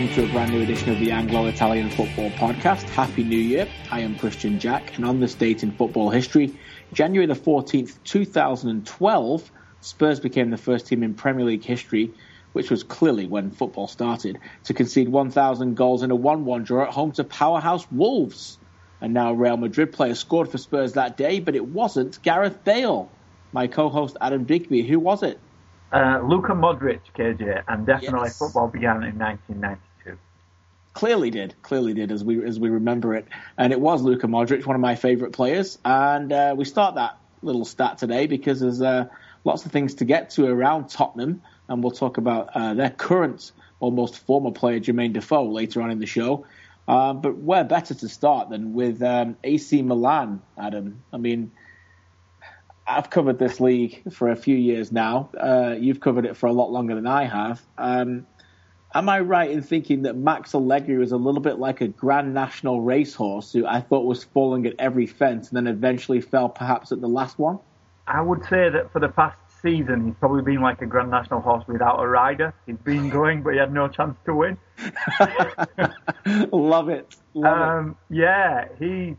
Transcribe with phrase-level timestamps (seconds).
[0.00, 2.88] welcome to a brand new edition of the Anglo Italian Football Podcast.
[2.88, 3.68] Happy New Year.
[3.90, 6.58] I am Kristian Jack, and on this date in football history,
[6.94, 9.52] January the 14th, 2012,
[9.82, 12.14] Spurs became the first team in Premier League history,
[12.54, 16.84] which was clearly when football started, to concede 1,000 goals in a 1 1 draw
[16.84, 18.56] at home to powerhouse Wolves.
[19.02, 23.12] And now Real Madrid player scored for Spurs that day, but it wasn't Gareth Bale.
[23.52, 25.38] My co host Adam Digby, who was it?
[25.92, 28.38] Uh, Luka Modric, KJ, and definitely Yes.
[28.38, 29.89] football began in 1992.
[31.00, 34.66] Clearly did, clearly did, as we as we remember it, and it was Luka Modric,
[34.66, 35.78] one of my favourite players.
[35.82, 39.06] And uh, we start that little stat today because there's uh,
[39.42, 43.50] lots of things to get to around Tottenham, and we'll talk about uh, their current,
[43.78, 46.44] almost former player Jermaine Defoe later on in the show.
[46.86, 51.02] Uh, but where better to start than with um, AC Milan, Adam?
[51.14, 51.50] I mean,
[52.86, 55.30] I've covered this league for a few years now.
[55.34, 57.62] Uh, you've covered it for a lot longer than I have.
[57.78, 58.26] Um,
[58.94, 62.34] am I right in thinking that Max Allegri was a little bit like a Grand
[62.34, 66.92] National racehorse who I thought was falling at every fence and then eventually fell perhaps
[66.92, 67.58] at the last one?
[68.06, 71.40] I would say that for the past season, he's probably been like a Grand National
[71.40, 72.52] horse without a rider.
[72.66, 74.58] He's been going, but he had no chance to win.
[76.52, 77.14] Love it.
[77.34, 77.62] Love it.
[77.62, 79.14] Um, yeah, he's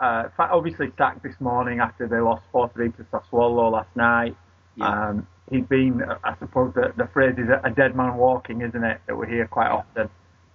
[0.00, 4.36] uh, obviously sacked this morning after they lost 4 3 to Sassuolo last night.
[4.76, 5.08] Yeah.
[5.08, 9.00] Um, he's been, I suppose the, the phrase is a dead man walking, isn't it,
[9.06, 10.08] that we hear quite often.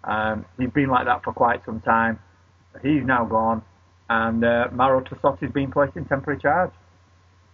[0.04, 2.20] Um, he's been like that for quite some time.
[2.82, 3.62] He's now gone,
[4.10, 6.72] and uh, Mauro Tassotti's been placed in temporary charge.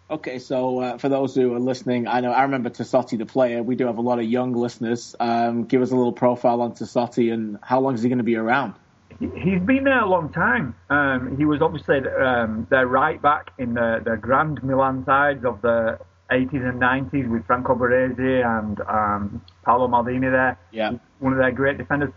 [0.09, 3.61] Okay, so uh, for those who are listening, I know I remember Tassotti the player.
[3.61, 5.15] We do have a lot of young listeners.
[5.19, 8.23] Um, give us a little profile on Tassotti and how long is he going to
[8.23, 8.73] be around?
[9.19, 10.73] He- He's been there a long time.
[10.89, 15.61] Um, he was obviously um, their right back in the, the Grand Milan sides of
[15.61, 15.99] the
[16.31, 20.57] 80s and 90s with Franco Baresi and um, Paolo Maldini there.
[20.71, 20.91] Yeah.
[21.19, 22.11] One of their great defenders.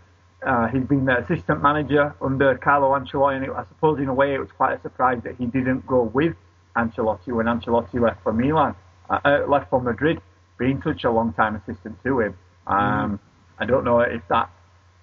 [0.45, 4.13] Uh, he's been the assistant manager under Carlo Ancelotti, and it, I suppose in a
[4.13, 6.35] way it was quite a surprise that he didn't go with
[6.75, 8.75] Ancelotti when Ancelotti left for Milan,
[9.09, 10.19] uh, uh, left for Madrid,
[10.59, 12.37] being such a long time assistant to him.
[12.67, 13.19] Um,
[13.57, 14.49] I don't know if that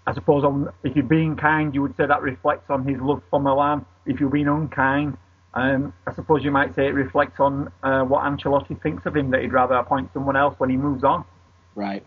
[0.06, 3.22] I suppose on, if you're being kind, you would say that reflects on his love
[3.30, 3.84] for Milan.
[4.06, 5.16] If you're being unkind,
[5.54, 9.30] um, I suppose you might say it reflects on uh, what Ancelotti thinks of him,
[9.30, 11.24] that he'd rather appoint someone else when he moves on.
[11.74, 12.04] Right.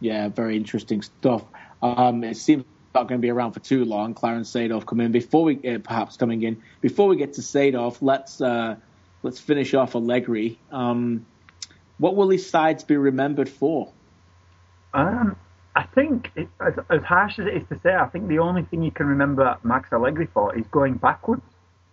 [0.00, 1.44] Yeah, very interesting stuff.
[1.82, 2.64] Um, it seems
[2.94, 4.14] not going to be around for too long.
[4.14, 7.98] Clarence Seedorf coming in before we uh, perhaps coming in before we get to Seedorf.
[8.00, 8.76] Let's uh,
[9.22, 10.58] let's finish off Allegri.
[10.72, 11.26] Um,
[11.98, 13.92] what will his sides be remembered for?
[14.94, 15.36] Um,
[15.76, 18.62] I think, it, as, as harsh as it is to say, I think the only
[18.62, 21.42] thing you can remember Max Allegri for is going backwards.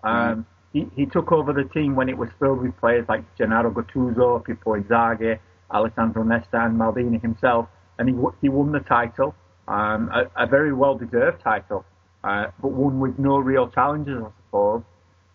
[0.03, 3.72] Um, he, he took over the team when it was filled with players like Gennaro
[3.72, 5.39] Gattuso, Pippo Inzaghi,
[5.72, 7.67] Alessandro Nesta, and Maldini himself,
[7.97, 9.35] and he he won the title,
[9.67, 11.85] um, a, a very well-deserved title,
[12.23, 14.83] uh, but one with no real challenges, I suppose.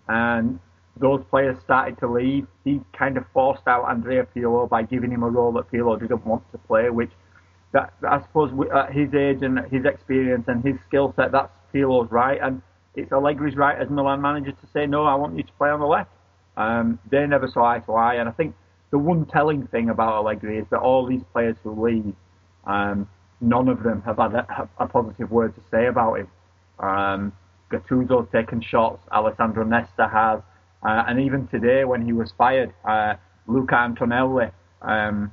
[0.08, 0.58] And
[0.96, 2.46] those players started to leave.
[2.64, 6.24] He kind of forced out Andrea Pirlo by giving him a role that Pirlo didn't
[6.26, 7.10] want to play, which
[7.72, 12.10] that I suppose at his age and his experience and his skill set, that's Pirlo's
[12.10, 12.60] right, and
[12.94, 15.80] it's Allegri's right as Milan manager to say no, I want you to play on
[15.80, 16.10] the left.
[16.56, 18.54] Um, they never saw eye to eye, and I think
[18.90, 22.14] the one telling thing about Allegri is that all these players who leave,
[22.66, 23.08] um,
[23.40, 26.28] none of them have had a, a positive word to say about him.
[26.78, 27.32] Um,
[27.70, 30.40] Gattuso's taken shots, Alessandro Nesta has,
[30.82, 33.14] uh, and even today when he was fired, uh,
[33.46, 34.50] Luca Antonelli.
[34.82, 35.32] Um,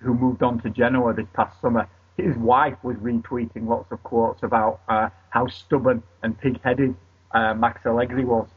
[0.00, 1.88] who moved on to Genoa this past summer,
[2.24, 6.94] his wife was retweeting lots of quotes about uh, how stubborn and pig-headed
[7.32, 8.48] uh, Max Allegri was.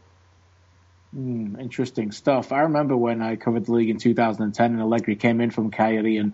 [1.14, 2.52] Hmm, interesting stuff.
[2.52, 6.18] I remember when I covered the league in 2010 and Allegri came in from Cagliari
[6.18, 6.34] and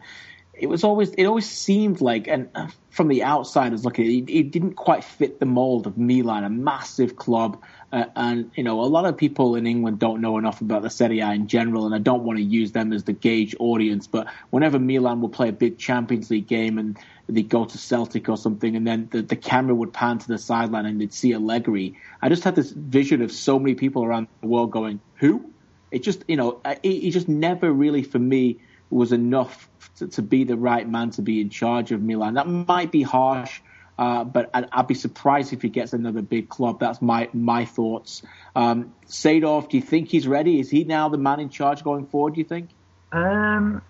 [0.60, 4.52] it was always it always seemed like and uh, from the outsiders looking it, it
[4.52, 7.62] didn't quite fit the mold of Milan a massive club
[7.94, 10.90] uh, and you know a lot of people in England don't know enough about the
[10.90, 14.08] Serie A in general and I don't want to use them as the gauge audience
[14.08, 16.98] but whenever Milan will play a big Champions League game and
[17.34, 20.38] they go to Celtic or something and then the, the camera would pan to the
[20.38, 24.28] sideline and they'd see Allegri I just had this vision of so many people around
[24.42, 25.52] the world going who
[25.92, 28.60] it just you know it, it just never really for me
[28.90, 32.34] was enough to, to be the right man to be in charge of Milan.
[32.36, 33.62] That might be harsh,
[33.98, 36.80] uh, but I'd, I'd be surprised if he gets another big club.
[36.80, 38.24] That's my my thoughts.
[38.56, 40.60] Um, Seedorf, do you think he's ready?
[40.60, 42.36] Is he now the man in charge going forward?
[42.36, 42.70] Do you think?
[43.12, 43.82] Um,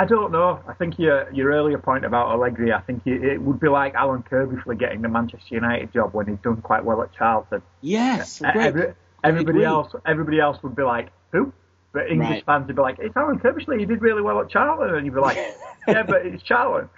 [0.00, 0.60] I don't know.
[0.68, 3.94] I think your your earlier point about Allegri, I think it, it would be like
[3.94, 7.62] Alan Kirby for getting the Manchester United job when he's done quite well at Charlton.
[7.80, 8.40] Yes.
[8.42, 8.66] Uh, great.
[8.66, 11.52] every- everybody else, everybody else would be like, who?
[11.92, 12.44] But English Right.
[12.46, 13.64] fans would be like, it's Alan Kirby.
[13.78, 15.36] He did really well at Charlton, and you'd be like,
[15.88, 16.88] yeah, but it's Charlton.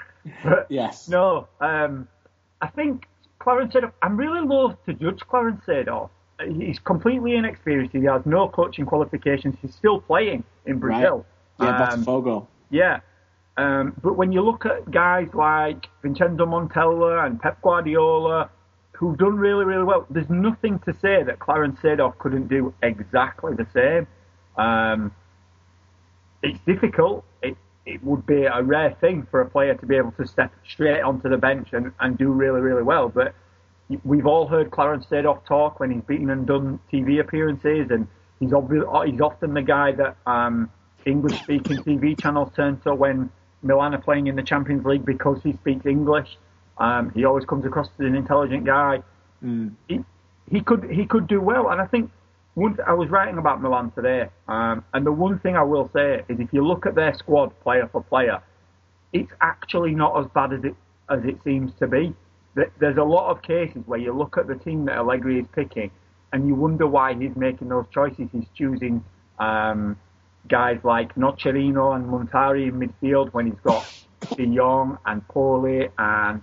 [0.44, 1.08] But Yes.
[1.08, 2.06] No, um,
[2.61, 3.06] I think
[3.38, 3.93] Clarence Seedorf.
[4.02, 6.11] I'm really loath to judge Clarence Seedorf.
[6.47, 7.94] He's completely inexperienced.
[7.97, 9.56] He has no coaching qualifications.
[9.62, 11.25] He's still playing in Brazil.
[11.58, 12.47] Yeah, Um, Botafogo.
[12.70, 13.00] Yeah.
[13.56, 18.50] Um, but when you look at guys like Vincenzo Montella and Pep Guardiola,
[18.93, 23.55] who've done really, really well, there's nothing to say that Clarence Seedorf couldn't do exactly
[23.55, 24.06] the same.
[24.56, 25.12] Um,
[26.43, 27.25] it's difficult.
[27.43, 30.52] It, it would be a rare thing for a player to be able to step
[30.66, 33.08] straight onto the bench and, and do really, really well.
[33.08, 33.34] But
[34.05, 38.06] we've all heard Clarence Seedorf talk when he's beaten and done TV appearances, and
[38.38, 40.70] he's obvi- he's often the guy that um,
[41.06, 43.31] English-speaking TV channels turn to when
[43.62, 46.38] Milan are playing in the Champions League because he speaks English.
[46.79, 49.02] Um, he always comes across as an intelligent guy.
[49.88, 50.00] He,
[50.50, 52.11] he could he could do well, and I think
[52.55, 56.23] one I was writing about Milan today, um, and the one thing I will say
[56.29, 58.43] is if you look at their squad player for player,
[59.12, 60.75] it's actually not as bad as it
[61.08, 62.14] as it seems to be.
[62.79, 65.91] There's a lot of cases where you look at the team that Allegri is picking,
[66.32, 68.29] and you wonder why he's making those choices.
[68.32, 69.05] He's choosing
[69.38, 69.97] um,
[70.48, 73.84] guys like Nocerino and Muntari in midfield when he's got
[74.37, 76.42] De Jong and Poli and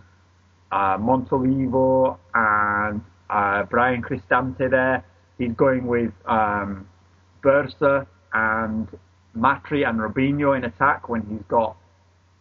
[0.71, 5.05] uh, Montolivo and uh, Bryan Cristante there.
[5.37, 6.87] He's going with um,
[7.43, 8.87] Birsa and
[9.33, 11.77] Matri and Robinho in attack when he's got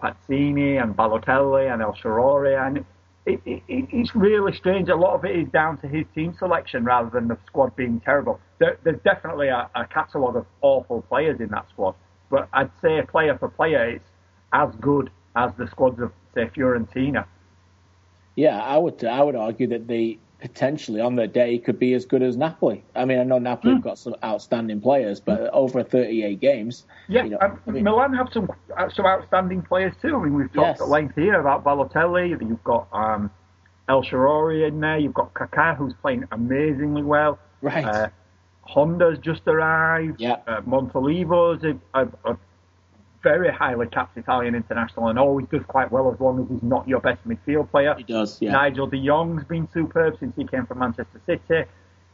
[0.02, 2.66] Pazzini and Balotelli and El Shaarawy.
[2.66, 2.84] And
[3.26, 4.88] it, it, it, it's really strange.
[4.88, 8.00] A lot of it is down to his team selection rather than the squad being
[8.00, 8.40] terrible.
[8.58, 11.96] There, there's definitely a, a catalogue of awful players in that squad,
[12.30, 14.04] but I'd say player for player, it's
[14.52, 17.26] as good as the squads of, say, Fiorentina.
[18.36, 22.04] Yeah, I would I would argue that they potentially on their day could be as
[22.04, 22.84] good as Napoli.
[22.94, 27.24] I mean, I know Napoli have got some outstanding players, but over 38 games, Yeah,
[27.24, 30.16] you know, um, I mean- Milan have some uh, some outstanding players too.
[30.16, 30.80] I mean, we've talked Yes.
[30.80, 32.30] at length here about Balotelli.
[32.30, 33.30] You've got um,
[33.88, 34.98] El Shaarawy in there.
[34.98, 37.38] You've got Kaká, who's playing amazingly well.
[37.62, 37.84] Right.
[37.84, 38.08] Uh,
[38.62, 40.20] Honda's just arrived.
[40.20, 40.36] Yeah.
[40.46, 42.36] Uh, Montolivo's a, a, a
[43.30, 46.86] very highly capped Italian international and always does quite well as long as he's not
[46.92, 47.94] your best midfield player.
[47.96, 48.30] he does.
[48.40, 51.60] Yeah, Nigel de Jong's been superb since he came from Manchester City.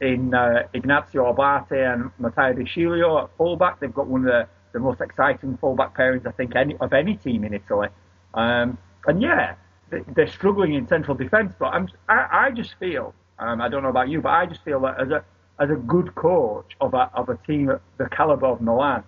[0.01, 4.49] In uh, Ignazio Abate and Matteo De Sciglio at fullback, they've got one of the,
[4.73, 7.89] the most exciting fullback pairings I think any, of any team in Italy.
[8.35, 9.55] Um, and yeah,
[9.91, 13.83] they- they're struggling in central defence, but I'm, I, I just feel, um, I don't
[13.85, 15.21] know about you, but I just feel that as a
[15.59, 19.05] as a good coach of a of a team the calibre of Milan,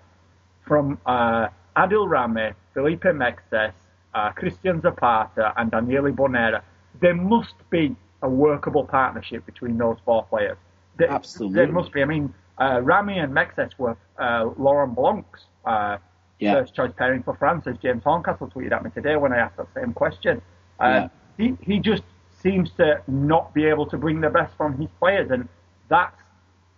[0.69, 3.73] from uh, Adil Rami, Felipe Mexes,
[4.15, 6.62] uh, Christian Zapata, and Daniele Bonera,
[7.00, 10.56] there must be a workable partnership between those four players.
[10.97, 11.56] There, Absolutely.
[11.56, 12.03] There must be.
[12.03, 15.99] I mean, uh, Rami and Mexes were uh, Laurent Blanc's uh,
[16.38, 16.55] Yeah.
[16.55, 19.56] first choice pairing for France, as James Horncastle tweeted at me today when I asked
[19.56, 20.41] that same question.
[20.79, 22.03] Uh, he, he just
[22.41, 25.49] seems to not be able to bring the best from his players, and
[25.88, 26.17] that's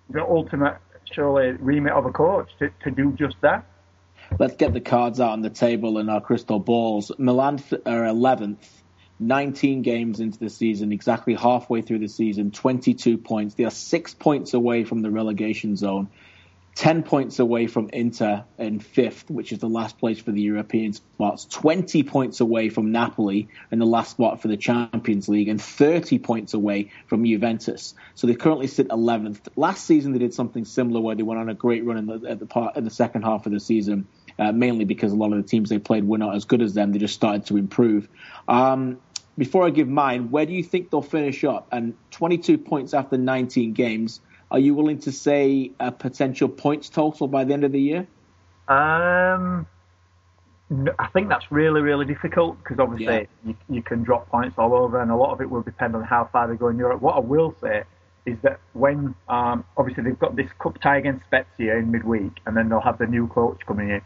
[0.09, 0.79] the ultimate,
[1.13, 3.65] surely, remit of a coach to, to do just that.
[4.39, 7.13] Let's get the cards out on the table and our crystal balls.
[7.19, 8.59] Milan are 11th,
[9.19, 13.55] 19 games into the season, exactly halfway through the season, 22 points.
[13.55, 16.09] They are six points away from the relegation zone,
[16.77, 20.93] 10 points away from Inter in fifth, which is the last place for the European
[20.93, 25.61] spots, 20 points away from Napoli in the last spot for the Champions League, and
[25.61, 27.95] 30 points away from Juventus.
[28.15, 29.41] So they currently sit 11th.
[29.57, 32.29] Last season they did something similar where they went on a great run in the,
[32.29, 34.07] at the part in the second half of the season,
[34.39, 36.75] uh, mainly because a lot of the teams they played were not as good as
[36.75, 36.93] them.
[36.93, 38.07] They just started to improve.
[38.49, 38.99] Um,
[39.39, 41.69] before I give mine, where do you think they'll finish up?
[41.73, 44.21] And 22 points after 19 games.
[44.51, 48.07] Are you willing to say a potential points total by the end of the year?
[48.69, 49.67] Um,
[50.71, 53.25] no, I think that's really, really difficult because obviously Yeah.
[53.45, 56.03] you, you can drop points all over, and a lot of it will depend on
[56.03, 57.01] how far they go in Europe.
[57.01, 57.85] What I will say
[58.25, 62.57] is that when um, obviously they've got this cup tie against Spezia in midweek, and
[62.57, 64.01] then they'll have the new coach coming in.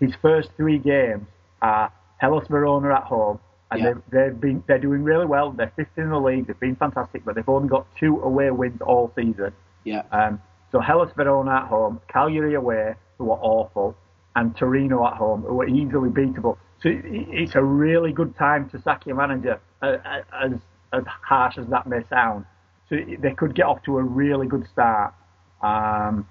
[0.00, 1.26] His first three games
[1.60, 3.38] are Hellas Verona at home,
[3.70, 3.92] and Yeah.
[3.92, 5.50] they've, they've been they're doing really well.
[5.52, 6.46] They're fifth in the league.
[6.46, 9.52] They've been fantastic, but they've only got two away wins all season.
[9.84, 10.02] Yeah.
[10.12, 13.96] Um, so Hellas Verona at home, Cagliari away, who are awful,
[14.36, 16.58] and Torino at home, who are easily beatable.
[16.82, 19.96] So it's a really good time to sack your manager, uh,
[20.32, 20.52] as
[20.92, 22.44] as harsh as that may sound.
[22.88, 25.12] So they could get off to a really good start.
[25.60, 26.26] Um,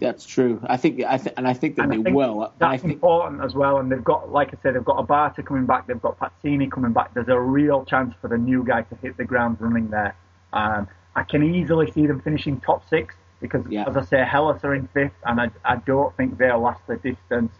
[0.00, 0.60] That's true.
[0.68, 2.52] I think, I th- and I think that they think will.
[2.58, 3.78] That's think, important as well.
[3.78, 5.88] And they've got, like I said, they've got a Abate coming back.
[5.88, 7.12] They've got Pazzini coming back.
[7.14, 10.14] There's a real chance for the new guy to hit the ground running there.
[10.52, 13.84] Um, I can easily see them finishing top six because, Yeah.
[13.88, 16.96] as I say, Hellas are in fifth, and I, I don't think they'll last the
[16.96, 17.52] distance.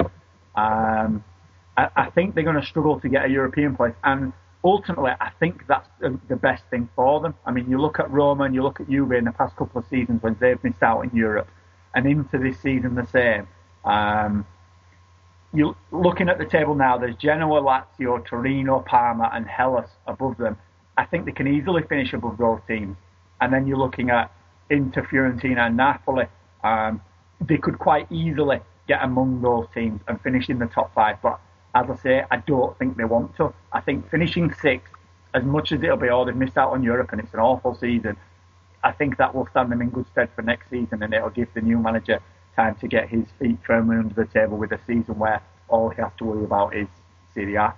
[0.54, 1.24] Um,
[1.76, 5.30] I, I think they're going to struggle to get a European place, and ultimately, I
[5.40, 7.34] think that's the best thing for them.
[7.46, 9.80] I mean, you look at Roma and you look at Juve in the past couple
[9.80, 11.48] of seasons when they've missed out in Europe,
[11.94, 13.48] and into this season the same.
[13.84, 14.46] Um,
[15.52, 16.98] you looking at the table now.
[16.98, 20.56] There's Genoa, Lazio, Torino, Parma, and Hellas above them.
[20.96, 22.96] I think they can easily finish above those teams.
[23.40, 24.32] And then you're looking at
[24.68, 26.26] Inter, Fiorentina, and Napoli.
[26.62, 27.00] Um,
[27.40, 31.16] they could quite easily get among those teams and finish in the top five.
[31.22, 31.40] But
[31.74, 33.52] as I say, I don't think they want to.
[33.72, 34.92] I think finishing sixth,
[35.34, 37.74] as much as it'll be, oh, they've missed out on Europe and it's an awful
[37.74, 38.16] season,
[38.82, 41.52] I think that will stand them in good stead for next season and it'll give
[41.54, 42.20] the new manager
[42.56, 46.02] time to get his feet firmly under the table with a season where all he
[46.02, 46.88] has to worry about is
[47.34, 47.74] Serie A.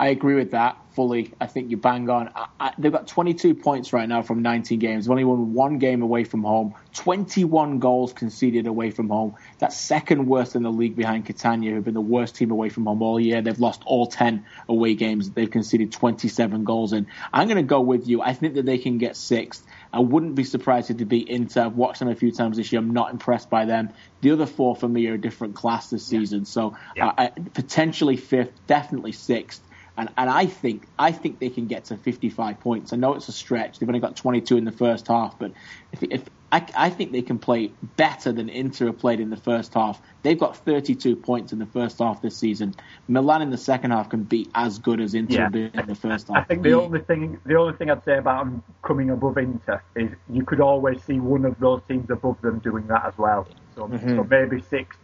[0.00, 1.34] I agree with that fully.
[1.38, 2.30] I think you bang on.
[2.34, 5.04] I, I, they've got 22 points right now from 19 games.
[5.04, 6.74] They've only won one game away from home.
[6.94, 9.34] 21 goals conceded away from home.
[9.58, 12.86] That's second worst in the league behind Catania, who've been the worst team away from
[12.86, 13.42] home all year.
[13.42, 15.30] They've lost all 10 away games.
[15.32, 17.06] They've conceded 27 goals in.
[17.30, 18.22] I'm going to go with you.
[18.22, 19.66] I think that they can get sixth.
[19.92, 21.66] I wouldn't be surprised if they beat Inter.
[21.66, 22.80] I've watched them a few times this year.
[22.80, 23.90] I'm not impressed by them.
[24.22, 26.46] The other four for me are a different class this season.
[26.46, 27.12] So yeah.
[27.18, 29.60] Uh, potentially fifth, definitely sixth.
[30.00, 32.92] And, and I think I think they can get to 55 points.
[32.92, 33.78] I know it's a stretch.
[33.78, 35.52] They've only got 22 in the first half, but
[35.92, 39.36] if, if I, I think they can play better than Inter have played in the
[39.36, 40.00] first half.
[40.22, 42.74] They've got 32 points in the first half this season.
[43.08, 45.68] Milan in the second half can be as good as Inter yeah.
[45.80, 46.38] in the first half.
[46.38, 49.82] I think the only thing the only thing I'd say about them coming above Inter
[49.94, 53.46] is you could always see one of those teams above them doing that as well.
[53.76, 54.16] So, mm-hmm.
[54.16, 54.96] so maybe six,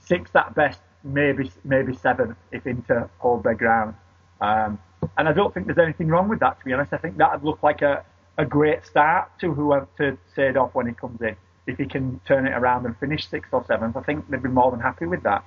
[0.00, 3.94] six at best, maybe maybe seven if Inter hold their ground.
[4.40, 4.78] Um,
[5.16, 6.92] and I don't think there's anything wrong with that, to be honest.
[6.92, 8.04] I think that would look like a,
[8.36, 11.36] a great start to whoever to Seedorf when he comes in.
[11.66, 14.48] If he can turn it around and finish sixth or seventh, I think they'd be
[14.48, 15.44] more than happy with that.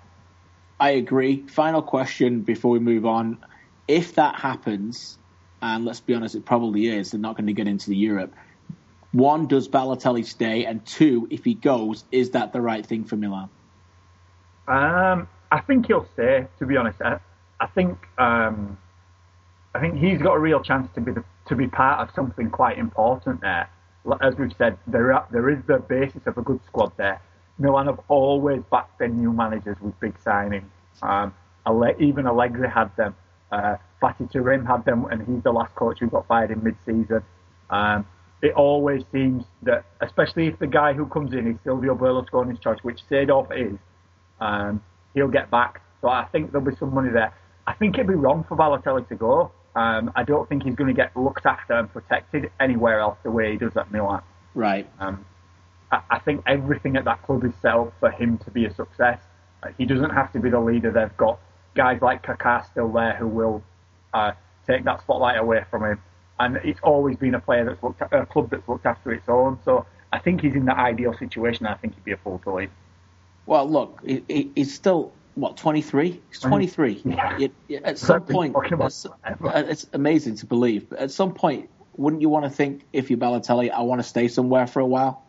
[0.80, 1.48] I agree.
[1.48, 3.38] Final question before we move on.
[3.88, 5.18] If that happens,
[5.62, 8.34] and let's be honest, it probably is, they're not going to get into the Europe.
[9.12, 10.66] One, does Balotelli stay?
[10.66, 13.50] And two, if he goes, is that the right thing for Milan?
[14.68, 16.48] Um, I think he'll stay.
[16.60, 17.20] To be honest, I,
[17.62, 18.78] I think um,
[19.76, 22.50] I think he's got a real chance to be the, to be part of something
[22.50, 23.70] quite important there.
[24.20, 27.22] As we've said, there are, there is the basis of a good squad there.
[27.60, 30.64] Milan have always backed their new managers with big signings.
[31.04, 31.34] Um,
[32.00, 33.16] even Allegri had them.
[33.52, 37.22] Uh, Terim had them, and he's the last coach who got fired in mid-season.
[37.70, 38.08] Um,
[38.42, 42.80] it always seems that, especially if the guy who comes in is Silvio Berlusconi's choice,
[42.82, 43.78] which Seedorf is,
[44.40, 44.82] um,
[45.14, 45.82] he'll get back.
[46.02, 47.32] So I think there'll be some money there.
[47.68, 49.52] I think it'd be wrong for Balotelli to go.
[49.76, 53.32] Um, I don't think he's going to get looked after and protected anywhere else the
[53.32, 54.22] way he does at Milan.
[54.54, 54.88] Right.
[55.00, 55.26] Um,
[55.92, 58.74] I, I, think everything at that club is set up for him to be a
[58.74, 59.20] success.
[59.64, 60.92] Uh, he doesn't have to be the leader.
[60.92, 61.40] They've got
[61.74, 63.64] guys like Kaká still there who will
[64.14, 64.34] uh,
[64.68, 66.02] take that spotlight away from him.
[66.40, 69.30] And it's always been a player that's looked at, a club that's looked after its
[69.30, 69.60] own.
[69.64, 71.66] So I think he's in the ideal situation.
[71.66, 72.72] I think he'd be a full to lead.
[73.46, 77.38] Well, look, he's still what 23 he's 23 yeah.
[77.38, 79.08] it, it, at some point it's,
[79.46, 80.90] it's, amazing to believe.
[80.90, 84.08] But at some point wouldn't you want to think if you're Balotelli I want to
[84.08, 85.24] stay somewhere for a while?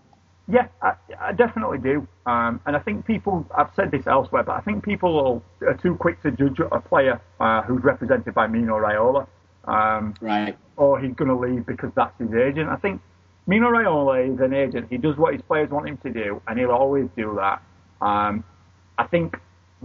[0.49, 2.06] Yeah I, I definitely do.
[2.26, 5.94] Um, and I think people I've said this elsewhere but I think people are too
[5.97, 9.26] quick to judge a player uh, who's represented by Mino Raiola.
[9.64, 10.59] Um, right.
[10.76, 12.68] or he's going to leave because that's his agent.
[12.68, 13.00] I think
[13.47, 14.88] Mino Raiola is an agent.
[14.90, 17.62] He does what his players want him to do and he'll always do that.
[18.00, 18.42] Um,
[18.99, 19.37] I think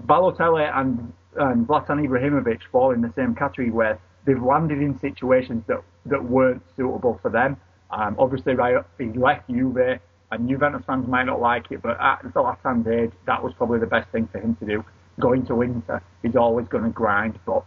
[0.05, 5.63] Balotelli and, and Zlatan Ibrahimovic fall in the same category where they've landed in situations
[5.67, 7.57] that, that weren't suitable for them.
[7.89, 9.99] Um, obviously, right, he left Juve,
[10.31, 13.87] and Juventus fans might not like it, but at Zlatan's age, that was probably the
[13.87, 14.85] best thing for him to do.
[15.19, 17.63] Going to Inter, he's always going to grind, but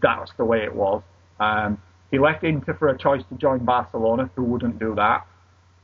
[0.00, 1.02] that's the way it was.
[1.38, 5.26] Um, he left Inter for a choice to join Barcelona, who wouldn't do that.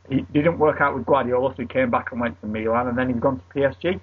[0.09, 2.99] He didn't work out with Guardiola, so he came back and went to Milan, and
[2.99, 4.01] then he's gone to PSG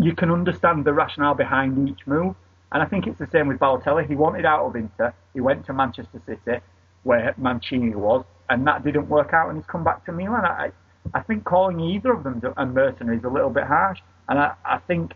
[0.00, 2.34] you can understand the rationale behind each move.
[2.72, 4.08] And I think it's the same with Balotelli.
[4.08, 5.14] He wanted out of Inter.
[5.32, 6.60] He went to Manchester City,
[7.04, 10.44] where Mancini was, and that didn't work out, and he's come back to Milan.
[10.44, 10.72] I,
[11.12, 14.54] I think calling either of them a mercenary is a little bit harsh, and I,
[14.64, 15.12] I think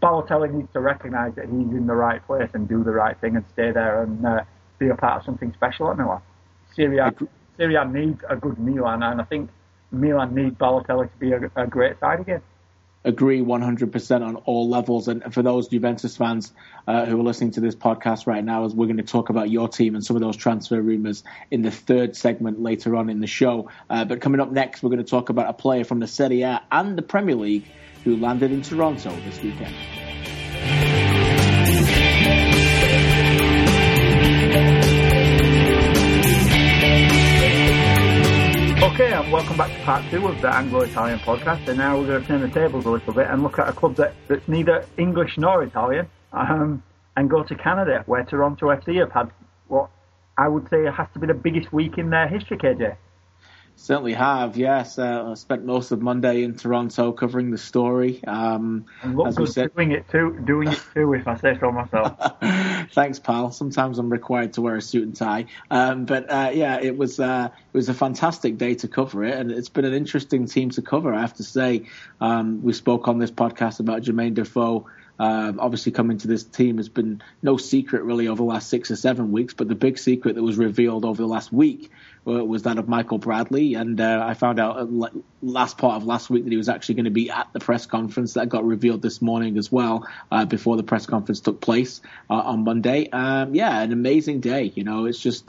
[0.00, 3.36] Balotelli needs to recognise that he's in the right place and do the right thing
[3.36, 4.40] and stay there and uh,
[4.78, 6.20] be a part of something special at Milan.
[6.74, 7.12] Serie A,
[7.56, 9.50] Serie A needs a good Milan, and I think
[9.92, 12.42] Milan need Balotelli to be a, a great side again
[13.04, 15.08] agree 100% on all levels.
[15.08, 16.52] And for those Juventus fans
[16.86, 19.50] uh, who are listening to this podcast right now, as we're going to talk about
[19.50, 23.20] your team and some of those transfer rumours in the third segment later on in
[23.20, 23.70] the show.
[23.88, 26.42] Uh, but coming up next, we're going to talk about a player from the Serie
[26.42, 27.64] A and the Premier League
[28.04, 29.74] who landed in Toronto this weekend.
[38.94, 41.66] Okay, and welcome back to part two of the Anglo-Italian podcast.
[41.66, 43.72] And now we're going to turn the tables a little bit and look at a
[43.72, 46.80] club that, that's neither English nor Italian, um,
[47.16, 49.32] and go to Canada, where Toronto FC have had
[49.66, 49.90] what
[50.38, 52.96] I would say has to be the biggest week in their history, KJ.
[53.76, 54.98] Certainly have, yes.
[54.98, 58.22] Uh, I spent most of Monday in Toronto covering the story.
[58.24, 59.74] Um, and look good said...
[59.74, 62.16] doing it too, doing it too, if I say so myself.
[62.92, 63.50] Thanks, pal.
[63.50, 67.18] Sometimes I'm required to wear a suit and tie, um, but uh, yeah, it was
[67.18, 70.70] uh, it was a fantastic day to cover it, and it's been an interesting team
[70.70, 71.12] to cover.
[71.12, 71.86] I have to say,
[72.20, 74.86] um, we spoke on this podcast about Jermaine Defoe
[75.18, 78.90] um, obviously, coming to this team has been no secret really over the last six
[78.90, 79.54] or seven weeks.
[79.54, 81.90] But the big secret that was revealed over the last week
[82.26, 85.08] uh, was that of Michael Bradley, and uh, I found out uh,
[85.40, 87.86] last part of last week that he was actually going to be at the press
[87.86, 92.00] conference that got revealed this morning as well uh, before the press conference took place
[92.28, 93.08] uh, on Monday.
[93.10, 94.72] Um, yeah, an amazing day.
[94.74, 95.48] You know, it's just.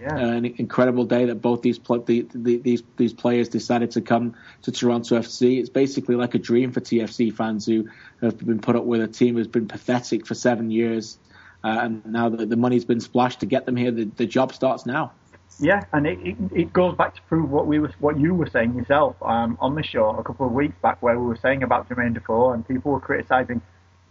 [0.00, 0.14] Yeah.
[0.14, 4.00] Uh, an incredible day that both these pl- the, the, these these players decided to
[4.00, 5.60] come to Toronto FC.
[5.60, 7.88] It's basically like a dream for TFC fans who
[8.20, 11.18] have been put up with a team who's been pathetic for seven years,
[11.62, 14.52] uh, and now that the money's been splashed to get them here, the, the job
[14.52, 15.12] starts now.
[15.60, 18.48] Yeah, and it, it, it, goes back to prove what we was what you were
[18.48, 21.62] saying yourself um, on the show a couple of weeks back, where we were saying
[21.62, 23.60] about Jermaine Defoe, and people were criticising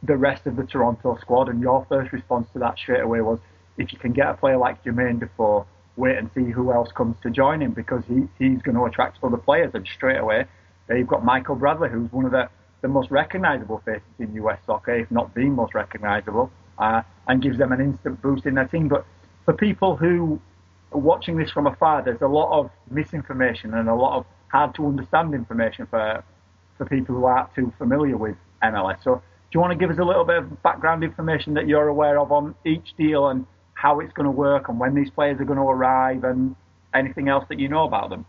[0.04, 3.40] the rest of the Toronto squad, and your first response to that straight away was,
[3.82, 5.66] if you can get a player like Jermaine Defoe
[5.98, 9.20] wait and see who else comes to join him because he, he's going to attract
[9.24, 9.72] other players.
[9.74, 10.46] And straight away,
[10.88, 12.50] they've got Michael Bradley, who's one of the,
[12.82, 17.58] the most recognisable faces in US soccer, if not the most recognisable, uh, and gives
[17.58, 18.88] them an instant boost in their team.
[18.88, 19.06] But
[19.46, 20.40] for people who
[20.92, 24.76] are watching this from afar, there's a lot of misinformation and a lot of hard
[24.76, 26.24] to understand information for
[26.78, 29.04] for people who aren't too familiar with MLS.
[29.04, 29.22] So, do
[29.54, 32.32] you want to give us a little bit of background information that you're aware of
[32.32, 33.46] on each deal and
[33.82, 36.56] how it's going to work and when these players are going to arrive and
[36.94, 38.26] anything else that you know about them?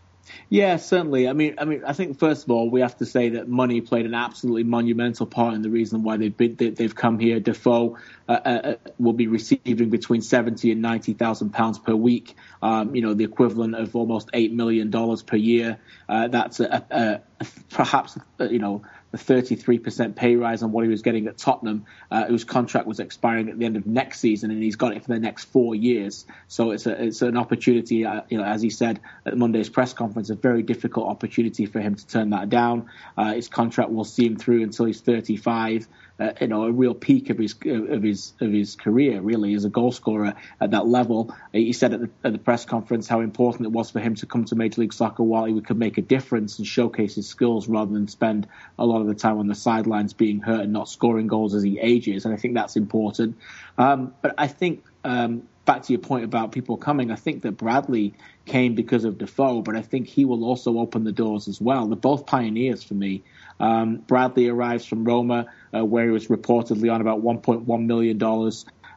[0.49, 1.27] Yeah, certainly.
[1.27, 3.81] I mean, I mean, I think first of all we have to say that money
[3.81, 7.41] played an absolutely monumental part in the reason why they've been, they, have come here.
[7.41, 7.97] Defoe
[8.29, 12.35] uh, uh, uh, will be receiving between seventy and ninety thousand pounds per week.
[12.61, 15.79] Um, you know, the equivalent of almost eight million dollars per year.
[16.07, 20.83] Uh, that's a, a, a, perhaps uh, you know a 33% pay rise on what
[20.83, 24.19] he was getting at Tottenham, uh, whose contract was expiring at the end of next
[24.19, 26.25] season, and he's got it for the next four years.
[26.47, 29.93] So it's a, it's an opportunity, uh, you know, as he said at Monday's press
[29.93, 32.89] conference, a very difficult opportunity for him to turn that down.
[33.15, 35.87] Uh, his contract will see him through until he's 35
[36.19, 39.65] uh, you know, a real peak of his of his of his career, really, as
[39.65, 41.35] a goal scorer at that level.
[41.51, 44.25] He said at the, at the press conference how important it was for him to
[44.25, 47.67] come to Major League Soccer while he could make a difference and showcase his skills
[47.67, 48.47] rather than spend
[48.77, 51.63] a lot of the time on the sidelines being hurt and not scoring goals as
[51.63, 52.25] he ages.
[52.25, 53.37] And I think that's important.
[53.77, 54.83] Um, but I think.
[55.03, 58.13] Um, back to your point about people coming, I think that Bradley
[58.45, 61.87] came because of Defoe, but I think he will also open the doors as well.
[61.87, 63.23] They're both pioneers for me.
[63.59, 68.17] Um, Bradley arrives from Roma, uh, where he was reportedly on about $1.1 million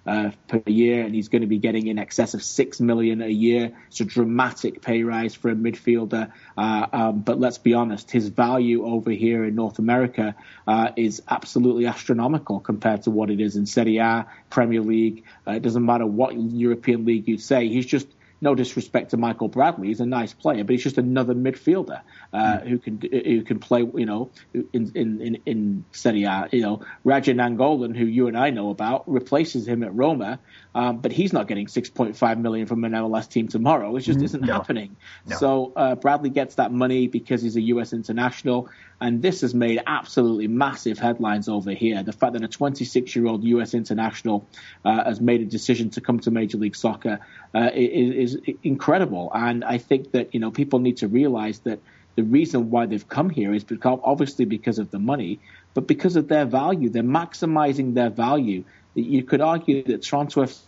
[0.06, 3.28] uh, per year, and he's going to be getting in excess of six million a
[3.28, 3.72] year.
[3.88, 6.30] It's a dramatic pay rise for a midfielder.
[6.56, 11.22] Uh, um, but let's be honest, his value over here in North America uh, is
[11.28, 15.24] absolutely astronomical compared to what it is in Serie A, Premier League.
[15.46, 17.68] Uh, it doesn't matter what European league you say.
[17.68, 18.06] He's just
[18.40, 22.38] no disrespect to Michael Bradley, he's a nice player, but he's just another midfielder uh,
[22.38, 22.68] mm.
[22.68, 24.30] who can who can play, you know,
[24.72, 26.48] in in in Serie A.
[26.52, 30.38] You know, Radja Nainggolan, who you and I know about, replaces him at Roma,
[30.74, 33.96] um, but he's not getting 6.5 million from an MLS team tomorrow.
[33.96, 34.24] It just mm-hmm.
[34.26, 34.52] isn't no.
[34.52, 34.96] happening.
[35.26, 35.36] No.
[35.36, 37.94] So uh, Bradley gets that money because he's a U.S.
[37.94, 38.68] international,
[39.00, 42.02] and this has made absolutely massive headlines over here.
[42.02, 43.72] The fact that a 26 year old U.S.
[43.72, 44.46] international
[44.84, 47.20] uh, has made a decision to come to Major League Soccer
[47.54, 51.80] uh, is, is incredible, and I think that you know people need to realize that
[52.16, 55.38] the reason why they've come here is because obviously because of the money,
[55.74, 56.88] but because of their value.
[56.88, 58.64] They're maximizing their value.
[58.94, 60.58] You could argue that Toronto FC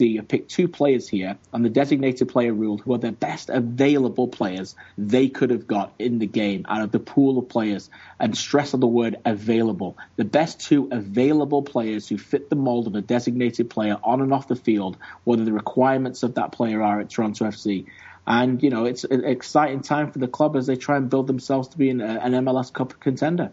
[0.00, 4.28] have picked two players here on the designated player rule who are the best available
[4.28, 7.90] players they could have got in the game out of the pool of players.
[8.18, 9.96] And stress on the word available.
[10.16, 14.32] The best two available players who fit the mold of a designated player on and
[14.32, 17.86] off the field, whether the requirements of that player are at Toronto FC.
[18.26, 21.26] And, you know, it's an exciting time for the club as they try and build
[21.26, 23.52] themselves to be an, an MLS Cup contender.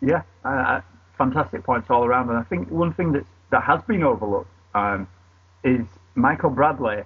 [0.00, 0.80] Yeah, uh,
[1.16, 2.28] fantastic points all around.
[2.28, 5.06] And I think one thing that that has been overlooked um,
[5.64, 7.02] is Michael Bradley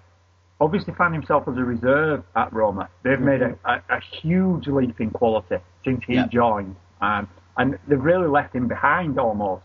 [0.60, 2.88] obviously found himself as a reserve at Roma.
[3.02, 8.02] They've made a, a, a huge leap in quality since he joined, um, and they've
[8.02, 9.64] really left him behind almost.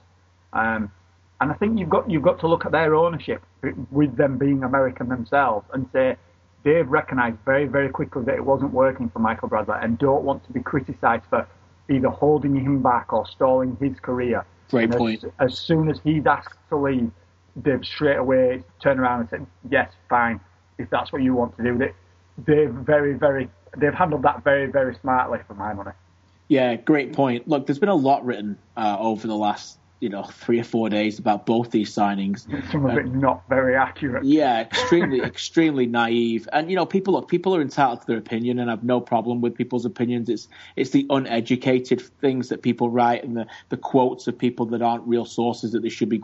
[0.54, 0.92] Um,
[1.40, 3.42] and I think you've got you've got to look at their ownership
[3.90, 6.16] with them being American themselves and say
[6.64, 10.46] they've recognised very, very quickly that it wasn't working for Michael Bradley and don't want
[10.46, 11.48] to be criticised for
[11.90, 14.46] either holding him back or stalling his career.
[14.70, 15.24] Great and point.
[15.24, 17.12] As, as soon as he's asked to leave,
[17.56, 20.40] they've straight away turned around and said, "Yes, fine,
[20.78, 21.92] if that's what you want to do." They,
[22.38, 25.92] they've very, very, they've handled that very, very smartly for my money.
[26.48, 27.48] Yeah, great point.
[27.48, 30.90] Look, there's been a lot written uh, over the last you know three or four
[30.90, 32.42] days about both these signings.
[32.72, 34.26] Some of Uh, it not very accurate.
[34.26, 36.50] Yeah, extremely, extremely naive.
[36.52, 39.42] And you know, people look, people are entitled to their opinion, and I've no problem
[39.42, 40.28] with people's opinions.
[40.28, 44.82] It's it's the uneducated things that people write and the, the quotes of people that
[44.82, 46.20] aren't real sources that they should be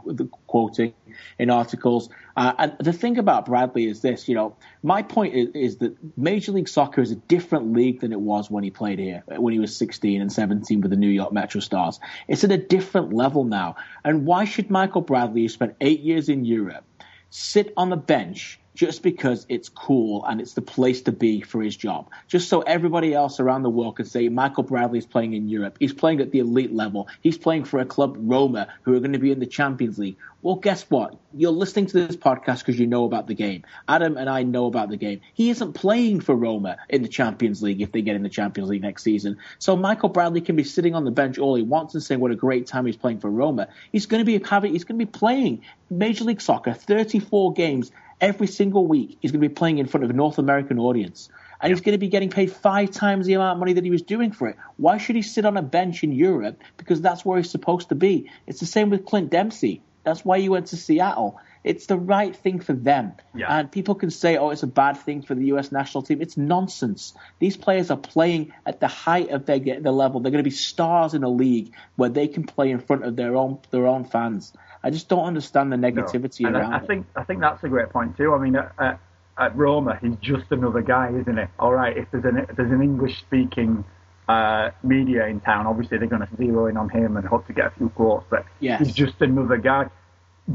[0.48, 0.94] quoting
[1.38, 2.10] in articles.
[2.36, 4.56] Uh, and the thing about Bradley is this, you know,
[4.88, 8.50] my point is, is that Major League Soccer is a different league than it was
[8.50, 11.60] when he played here, when he was 16 and 17 with the New York Metro
[11.60, 12.00] Stars.
[12.30, 13.76] It's at a different level now.
[14.06, 16.86] And why should Michael Bradley, who spent eight years in Europe,
[17.30, 21.64] sit on the bench just because it's cool and it's the place to be for
[21.64, 22.08] his job.
[22.28, 25.78] Just so everybody else around the world can say Michael Bradley is playing in Europe.
[25.80, 27.08] He's playing at the elite level.
[27.22, 30.18] He's playing for a club, Roma, who are going to be in the Champions League.
[30.44, 31.16] Well, guess what?
[31.34, 33.64] You're listening to this podcast because you know about the game.
[33.88, 35.22] Adam and I know about the game.
[35.34, 38.70] He isn't playing for Roma in the Champions League if they get in the Champions
[38.70, 39.40] League next season.
[39.58, 42.30] So Michael Bradley can be sitting on the bench all he wants and saying what
[42.30, 43.70] a great time he's playing for Roma.
[43.92, 47.92] He's going to be having, he's going to be playing Major League Soccer, 34 games
[48.20, 51.30] every single week he's going to be playing in front of a North American audience.
[51.60, 53.90] And he's going to be getting paid five times the amount of money that he
[53.90, 54.58] was doing for it.
[54.78, 56.62] Why should he sit on a bench in Europe?
[56.78, 58.30] Because that's where he's supposed to be.
[58.46, 59.82] It's the same with Clint Dempsey.
[60.04, 61.40] That's why he went to Seattle.
[61.64, 63.14] It's the right thing for them.
[63.36, 63.48] Yeah.
[63.50, 65.70] And people can say, oh, it's a bad thing for the U.S.
[65.70, 66.22] national team.
[66.22, 67.14] It's nonsense.
[67.40, 70.22] These players are playing at the height of their, their level.
[70.22, 73.18] They're going to be stars in a league where they can play in front of
[73.18, 74.54] their own, their own fans.
[74.84, 76.48] I just don't understand the negativity no.
[76.50, 78.34] and around I, I think I think that's a great point too.
[78.34, 79.00] I mean, at, at,
[79.38, 81.44] at Roma, he's just another guy, isn't he?
[81.60, 83.84] All right, if there's an if there's an English speaking
[84.28, 87.54] uh, media in town, obviously they're going to zero in on him and hope to
[87.54, 88.26] get a few quotes.
[88.30, 88.80] But Yes.
[88.86, 89.90] he's just another guy.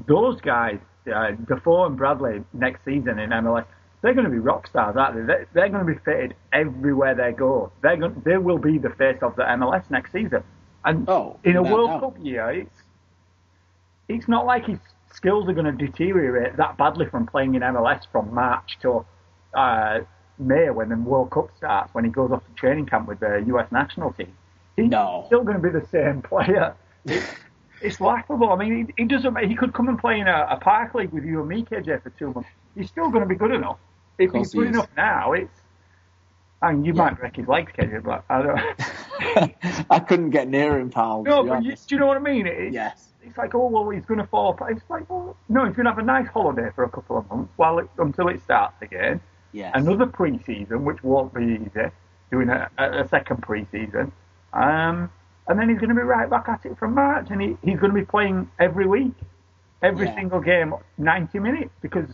[0.07, 0.79] Those guys,
[1.13, 3.65] uh, Defoe and Bradley, next season in MLS,
[4.03, 5.23] they're going to be rock stars, aren't they?
[5.23, 7.73] They're, they're going to be fitted everywhere they go.
[7.83, 10.43] They're going, they will be the face of the MLS next season.
[10.85, 12.01] And Oh, in a World doubt.
[12.01, 12.83] Cup year, it's
[14.15, 14.79] it's not like his
[15.13, 19.05] skills are going to deteriorate that badly from playing in MLS from March to
[19.55, 20.01] uh,
[20.39, 23.43] May when the World Cup starts, when he goes off to training camp with the
[23.49, 24.33] US national team.
[24.77, 25.25] He's No.
[25.27, 26.75] still going to be the same player.
[27.85, 28.51] It's, laughable.
[28.51, 29.37] I mean, he, he doesn't.
[29.39, 32.03] He could come and play in a, a park league with you and me, KJ,
[32.03, 32.49] for two months.
[32.77, 33.79] He's still going to be good enough.
[34.19, 35.59] If he's good he enough now, it's.
[36.63, 38.61] I mean, you might break his legs, KJ, but I don't.
[39.91, 41.25] I couldn't get near him, pal.
[41.25, 42.47] no, but you, do you know what I mean?
[42.47, 43.12] It, Yes.
[43.23, 44.73] It's like, oh well, he's going to fall apart.
[44.73, 47.29] It's like, well, no, he's going to have a nice holiday for a couple of
[47.31, 49.21] months while it, until it starts again.
[49.53, 49.73] Yes.
[49.75, 51.91] Another pre-season, which won't be easy,
[52.31, 54.11] doing a, a, second pre-season,
[54.55, 55.11] um,
[55.47, 57.79] and then he's going to be right back at it from March, and he, he's
[57.79, 59.13] going to be playing every week,
[59.83, 60.15] every Yeah.
[60.15, 62.09] single game, ninety minutes, because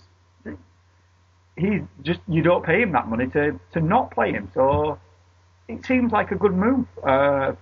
[1.56, 4.50] he's just you don't pay him that money to to not play him.
[4.54, 4.98] So
[5.68, 6.86] it seems like a good move.
[7.04, 7.52] Uh,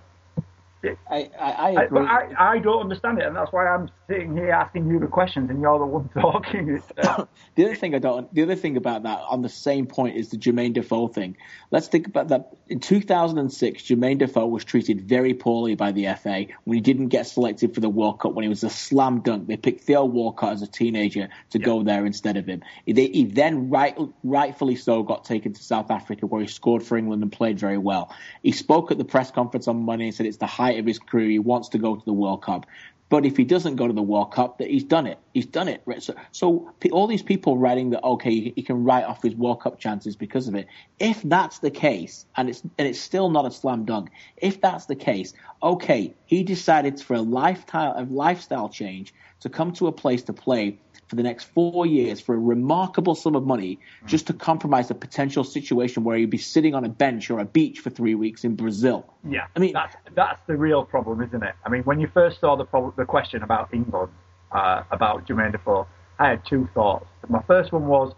[1.09, 1.87] I, I, I I, agree.
[1.89, 5.07] but I, I don't understand it, and that's why I'm sitting here asking you the
[5.07, 6.81] questions, and you're the one talking.
[6.97, 8.33] Uh, the other thing I don't.
[8.33, 11.37] The other thing about that, on the same point, is the Jermaine Defoe thing.
[11.71, 12.55] Let's think about that.
[12.67, 17.27] In 2006, Jermaine Defoe was treated very poorly by the FA when he didn't get
[17.27, 18.33] selected for the World Cup.
[18.33, 21.83] When he was a slam dunk, they picked Theo Walcott as a teenager to go
[21.83, 22.63] there instead of him.
[22.85, 26.97] He, he then, right, rightfully so, got taken to South Africa where he scored for
[26.97, 28.15] England and played very well.
[28.41, 30.99] He spoke at the press conference on Monday and said it's the height of his
[30.99, 31.29] career.
[31.29, 32.65] He wants to go to the World Cup.
[33.09, 35.17] But if he doesn't go to the World Cup, that he's done it.
[35.33, 35.81] He's done it.
[35.99, 39.61] So, so all these people writing that okay, he, he can write off his World
[39.61, 40.67] Cup chances because of it.
[40.99, 44.09] If that's the case, and it's and it's still not a slam dunk.
[44.35, 49.71] If that's the case, okay, he decided for a lifetime a lifestyle change to come
[49.73, 53.45] to a place to play for the next four years for a remarkable sum of
[53.45, 57.39] money just to compromise a potential situation where he'd be sitting on a bench or
[57.39, 59.13] a beach for three weeks in Brazil.
[59.27, 61.55] Yeah, I mean- that's that's the real problem, isn't it?
[61.65, 64.11] I mean, when you first saw the problem, the question about England,
[64.51, 65.87] uh, about Jermaine Defoe,
[66.19, 67.05] I had two thoughts.
[67.29, 68.13] My first one was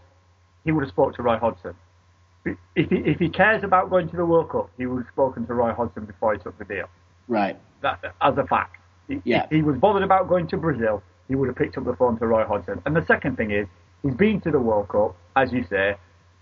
[0.65, 1.75] he would have spoke to Roy Hodgson.
[2.45, 2.58] If
[2.89, 5.53] he, if he cares about going to the World Cup, he would have spoken to
[5.53, 6.88] Roy Hodgson before he took the deal.
[7.27, 7.60] Right.
[7.82, 8.77] That, as a fact.
[9.10, 9.43] If- Yeah.
[9.43, 12.17] If he was bothered about going to Brazil, he would have picked up the phone
[12.19, 12.82] to Roy Hodgson.
[12.86, 13.67] And the second thing is,
[14.04, 15.95] he's been to the World Cup, as you say.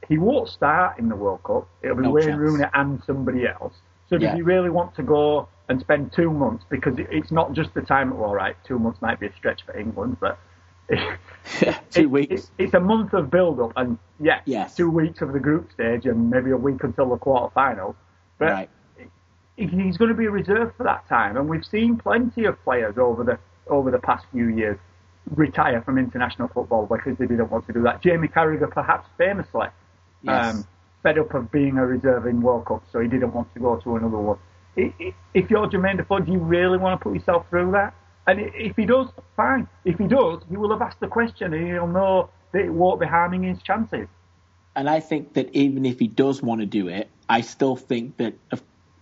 [0.07, 1.67] He won't start in the World Cup.
[1.81, 2.37] It'll be No Wayne chance.
[2.39, 3.73] Rooney and somebody else.
[4.09, 4.35] So does Yeah.
[4.35, 6.63] he really want to go and spend two months?
[6.69, 8.17] Because it's not just the time.
[8.17, 10.37] Well, right, two months might be a stretch for England, but
[11.89, 12.51] two it- weeks.
[12.57, 14.75] it- it's a month of build-up, and yeah, Yes.
[14.75, 17.95] two weeks of the group stage, and maybe a week until the quarter final.
[18.37, 18.69] But right.
[19.57, 23.23] He's going to be reserved for that time, and we've seen plenty of players over
[23.23, 23.37] the
[23.69, 24.77] over the past few years
[25.35, 28.01] retire from international football because they didn't want to do that.
[28.01, 29.67] Jamie Carragher, perhaps famously,
[30.21, 30.55] Yes.
[30.55, 30.67] um,
[31.03, 33.75] fed up of being a reserve in World Cup, so he didn't want to go
[33.75, 34.37] to another one.
[34.77, 37.93] If you're Jermaine Defoe, do you really want to put yourself through that?
[38.27, 39.67] And if he does, fine.
[39.85, 42.99] If he does, he will have asked the question, and he'll know that it won't
[42.99, 44.07] be harming his chances.
[44.75, 48.17] and I think that even if he does want to do it, I still think
[48.17, 48.35] that,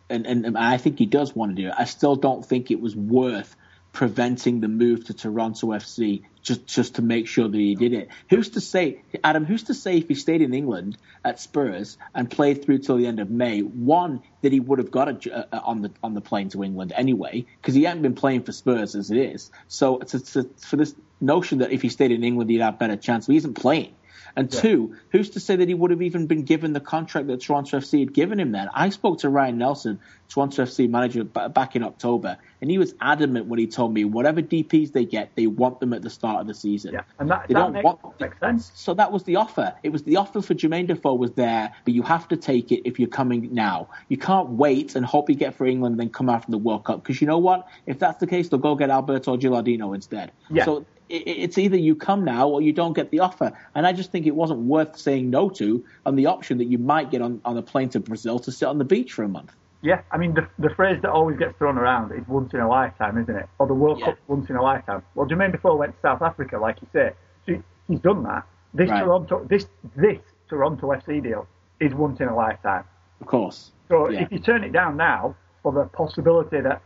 [0.09, 1.73] and, and, and I think he does want to do it.
[1.77, 3.55] I still don't think it was worth
[3.95, 8.09] preventing the move to Toronto FC just just to make sure that he did it.
[8.29, 9.45] Who's to say, Adam?
[9.45, 13.07] Who's to say if he stayed in England at Spurs and played through till the
[13.07, 16.49] end of May, one that he would have got a, on the on the plane
[16.49, 19.49] to England anyway because he hadn't been playing for Spurs as it is.
[19.67, 23.33] So for this notion that if he stayed in England he'd have better chance, well,
[23.33, 23.95] he isn't playing.
[24.35, 24.59] And Yeah.
[24.59, 27.77] two, who's to say that he would have even been given the contract that Toronto
[27.77, 28.69] FC had given him then?
[28.73, 32.93] I spoke to Ryan Nelsen, Toronto FC manager, b- back in October, and he was
[32.99, 36.41] adamant when he told me whatever DPs they get, they want them at the start
[36.41, 36.93] of the season.
[36.93, 38.71] Yeah, and that, They that don't makes, want- makes sense.
[38.75, 39.73] So that was the offer.
[39.83, 42.81] It was the offer for Jermaine Defoe was there, but you have to take it
[42.85, 43.87] if you're coming now.
[44.09, 46.83] You can't wait and hope you get for England and then come after the World
[46.83, 47.67] Cup because you know what?
[47.85, 50.31] If that's the case, they'll go get Alberto Gilardino instead.
[50.49, 50.65] Yeah.
[50.65, 53.51] So it's either you come now or you don't get the offer.
[53.75, 56.77] And I just think it wasn't worth saying no to on the option that you
[56.77, 59.27] might get on, on a plane to Brazil to sit on the beach for a
[59.27, 59.53] month.
[59.81, 62.67] Yeah, I mean, the, the phrase that always gets thrown around is once in a
[62.67, 63.45] lifetime, isn't it?
[63.59, 64.07] Or the World Yeah.
[64.07, 65.03] Cup once in a lifetime.
[65.13, 67.11] Well, Jermaine Defoe went to South Africa, like you say.
[67.45, 68.45] So he's done that.
[68.73, 69.03] This Right.
[69.03, 70.17] Toronto, this this
[70.49, 71.47] Toronto FC deal
[71.79, 72.83] is once in a lifetime.
[73.21, 73.71] Of course.
[73.89, 74.21] So Yeah.
[74.23, 76.81] if you turn it down now for the possibility that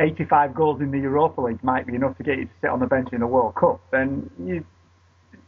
[0.00, 2.80] 85 goals in the Europa League might be enough to get you to sit on
[2.80, 4.64] the bench in the World Cup, then you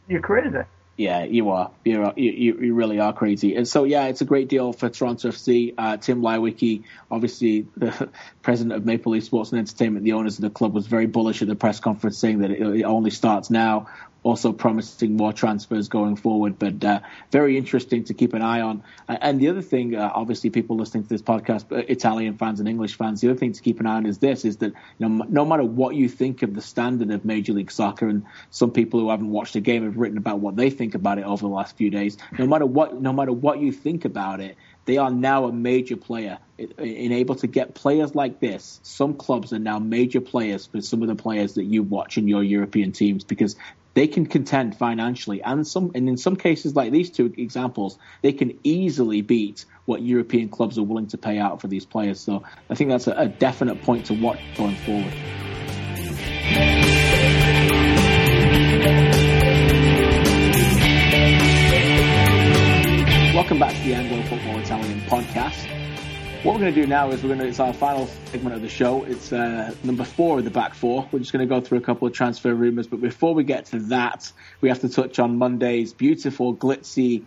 [0.07, 0.59] you're crazy.
[0.95, 1.71] Yeah, you are.
[1.83, 3.55] You, you you really are crazy.
[3.55, 5.73] And so, yeah, it's a great deal for Toronto FC.
[5.75, 8.09] Uh, Tim Leiweke, obviously the
[8.43, 11.41] president of Maple Leaf Sports and Entertainment, the owners of the club, was very bullish
[11.41, 13.87] at the press conference, saying that it, it only starts now.
[14.23, 18.81] Also promising more transfers going forward, but uh, very interesting to keep an eye on.
[19.09, 22.61] Uh, and the other thing, uh, obviously, people listening to this podcast, uh, Italian fans
[22.61, 24.73] and English fans, the other thing to keep an eye on is this: is that
[24.97, 28.23] you know, no matter what you think of the standard of Major League Soccer, and
[28.49, 31.25] some people who haven't watched the game have written about what they think about it
[31.25, 32.17] over the last few days.
[32.39, 34.55] No matter what, no matter what you think about it,
[34.85, 36.39] they are now a major player.
[36.57, 41.01] In able to get players like this, some clubs are now major players for some
[41.01, 43.55] of the players that you watch in your European teams because
[43.93, 48.33] they can contend financially, and some, and in some cases, like these two examples, they
[48.33, 52.19] can easily beat what European clubs are willing to pay out for these players.
[52.19, 55.13] So I think that's a, a definite point to watch going forward.
[66.43, 68.61] What we're going to do now is we're going to, it's our final segment of
[68.61, 69.05] the show.
[69.05, 71.07] It's uh, number four of the back four.
[71.09, 73.67] We're just going to go through a couple of transfer rumours, but before we get
[73.67, 74.29] to that,
[74.59, 77.23] we have to touch on Monday's beautiful, glitzy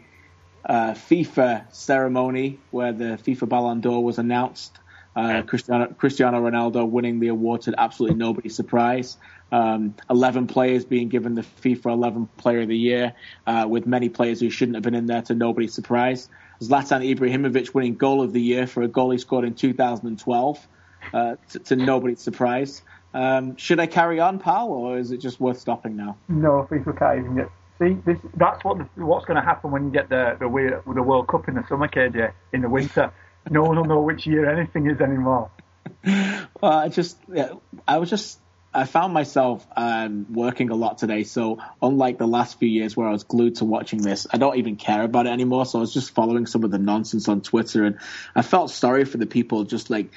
[0.67, 4.79] uh, FIFA ceremony where the FIFA Ballon d'Or was announced.
[5.17, 9.17] Uh, Cristiano, Cristiano Ronaldo winning the award to absolutely nobody's surprise.
[9.51, 13.15] Um, 11 players being given the FIFA 11 Player of the Year,
[13.47, 16.29] uh, with many players who shouldn't have been in there to nobody's surprise.
[16.61, 20.69] Zlatan Ibrahimovic winning Goal of the Year for a goal he scored in 2012,
[21.13, 22.83] uh, to, to nobody's surprise.
[23.15, 26.17] Um, should I carry on, pal, or is it just worth stopping now?
[26.29, 27.51] No, FIFA can't even get.
[27.79, 30.47] See, this that's what the, what's going to happen when you get the the,
[30.95, 33.13] the World Cup in the summer, KJ, in the winter.
[33.49, 35.51] No one will know which year anything is anymore.
[36.63, 37.53] Well, I just, yeah,
[37.87, 38.41] I was just,
[38.77, 41.25] I found myself um, working a lot today.
[41.25, 44.59] So unlike the last few years where I was glued to watching this, I don't
[44.59, 45.65] even care about it anymore.
[45.65, 47.99] So I was just following some of the nonsense on Twitter, and
[48.35, 50.11] I felt sorry for the people just like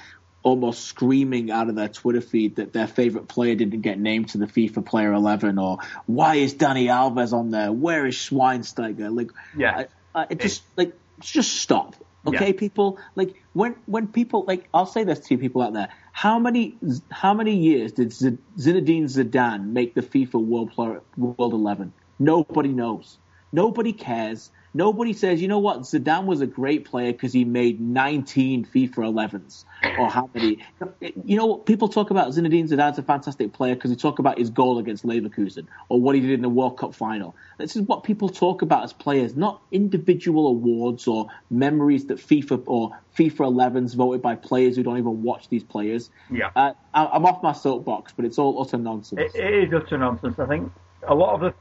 [0.44, 4.38] almost screaming out of their Twitter feed that their favorite player didn't get named to
[4.38, 7.72] the FIFA Player 11, or why is Dani Alves on there?
[7.72, 9.16] Where is Schweinsteiger?
[9.16, 9.86] Like, Yeah.
[10.14, 11.96] I, I, it just like just stop.
[12.28, 12.54] Okay, Yeah.
[12.54, 13.00] people.
[13.16, 15.90] Like when when people like I'll say this to you people out there.
[16.12, 16.78] How many
[17.12, 21.94] how many years did Z- Zinedine Zidane make the FIFA World Player, World Eleven?
[22.20, 23.20] Nobody knows.
[23.54, 24.52] Nobody cares.
[24.74, 28.94] Nobody says, you know what, Zidane was a great player because he made 19 FIFA
[28.96, 29.66] 11s.
[29.98, 30.60] Or how many.
[31.02, 34.38] You know what, people talk about Zinedine Zidane's a fantastic player because they talk about
[34.38, 37.36] his goal against Leverkusen or what he did in the World Cup final.
[37.58, 42.64] This is what people talk about as players, not individual awards or memories that FIFA
[42.68, 46.10] or FIFA 11s voted by players who don't even watch these players.
[46.30, 46.52] Yeah.
[46.56, 49.34] Uh, I'm off my soapbox, but it's all utter nonsense.
[49.34, 50.38] It, it is utter nonsense.
[50.38, 50.72] I think
[51.08, 51.54] a lot of the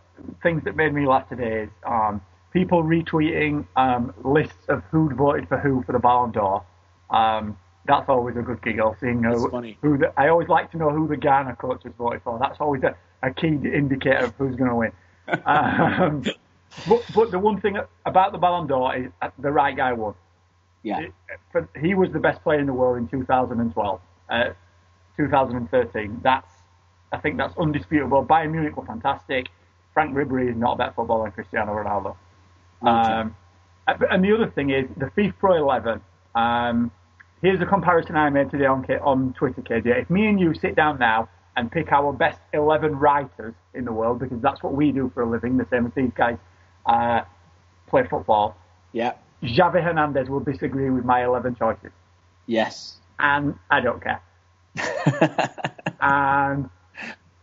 [0.43, 2.21] things that made me laugh today is um,
[2.59, 6.65] people retweeting um, lists of who'd voted for who for the Ballon d'Or.
[7.11, 8.97] Um, that's always a good giggle.
[9.01, 9.49] Seeing who,
[9.81, 12.39] who the, I always like to know who the Ghana coach has voted for.
[12.39, 14.93] That's always a, a key indicator of who's going to win.
[15.47, 16.23] um,
[16.89, 20.15] but, but the one thing about the Ballon d'Or is the right guy won.
[20.83, 21.01] Yeah.
[21.55, 24.01] It, he was the best player in the world in 2012.
[24.29, 24.51] Uh,
[25.17, 26.21] 2013.
[26.23, 26.51] That's
[27.11, 28.25] I think that's undisputable.
[28.25, 29.49] Bayern Munich were fantastic.
[29.95, 32.17] Franck Ribery is not a better footballer than Cristiano Ronaldo.
[32.83, 33.37] Um,
[33.87, 36.01] and the other thing is the FIFA Pro 11.
[36.35, 36.91] Um,
[37.43, 40.03] here's a comparison I made today on, on Twitter, KJ.
[40.03, 43.93] If me and you sit down now and pick our best 11 writers in the
[43.93, 46.37] world, because that's what we do for a living, the same as these guys
[46.87, 47.23] uh,
[47.89, 48.57] play football.
[48.93, 49.15] Yeah.
[49.43, 51.91] Xavi Hernandez will disagree with my 11 choices.
[52.47, 52.99] Yes.
[53.19, 54.23] And I don't care.
[56.01, 56.71] and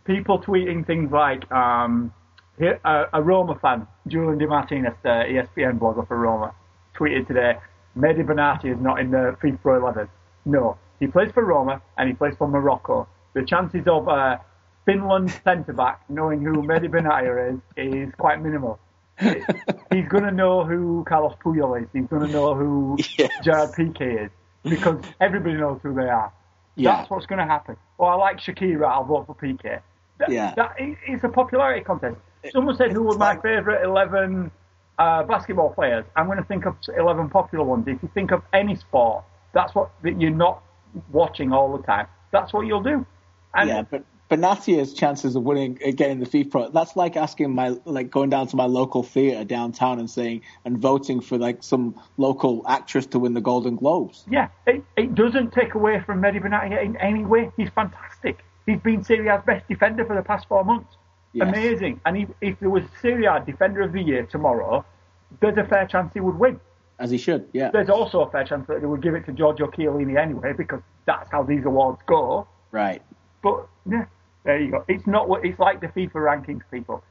[0.04, 2.12] people tweeting things like um,
[2.60, 6.54] a, a, Roma fan, Julian Di Martinez, the ESPN blogger for Roma,
[6.98, 7.58] tweeted today,
[7.96, 10.08] Mehdi Benatia is not in the FIFA Pro 11.
[10.44, 13.08] No, he plays for Roma and he plays for Morocco.
[13.34, 14.38] The chances of uh,
[14.84, 18.78] Finland centre back knowing who Mehdi Benatia is is quite minimal.
[19.20, 21.88] he's going to know who Carlos Puyol is.
[21.92, 23.30] He's going to know who yes.
[23.42, 24.30] Gerard Piqué is
[24.62, 26.32] because everybody knows who they are.
[26.74, 26.96] Yeah.
[26.96, 27.76] That's what's going to happen.
[27.96, 28.86] Well, I like Shakira.
[28.86, 29.80] I'll vote for Piqué.
[30.18, 30.54] That, yeah.
[30.54, 32.16] That, it's a popularity contest.
[32.52, 34.50] Someone said who were my favourite 11
[34.98, 36.04] uh, basketball players.
[36.14, 37.86] I'm going to think of 11 popular ones.
[37.88, 40.62] If you think of any sport, that's what that you're not
[41.12, 42.06] watching all the time.
[42.32, 43.06] That's what you'll do.
[43.54, 46.72] And yeah, but Benatia's chances of winning uh, getting the FIFA.
[46.72, 50.78] That's like asking my like going down to my local theatre downtown and saying and
[50.78, 54.24] voting for like some local actress to win the Golden Globes.
[54.30, 57.50] Yeah, it, it doesn't take away from Mehdi Benatia in any way.
[57.56, 58.38] He's fantastic.
[58.66, 60.96] He's been Serie A's best defender for the past four months.
[61.36, 61.48] Yes.
[61.48, 62.00] Amazing.
[62.06, 64.86] And if, if there was Serie A Defender of the Year tomorrow,
[65.40, 66.58] there's a fair chance he would win.
[66.98, 67.70] As he should, yeah.
[67.70, 70.80] There's also a fair chance that they would give it to Giorgio Chiellini anyway, because
[71.04, 72.48] that's how these awards go.
[72.72, 73.02] Right.
[73.42, 74.06] But yeah,
[74.44, 74.84] there you go.
[74.88, 77.04] It's not what it's like the FIFA rankings, people.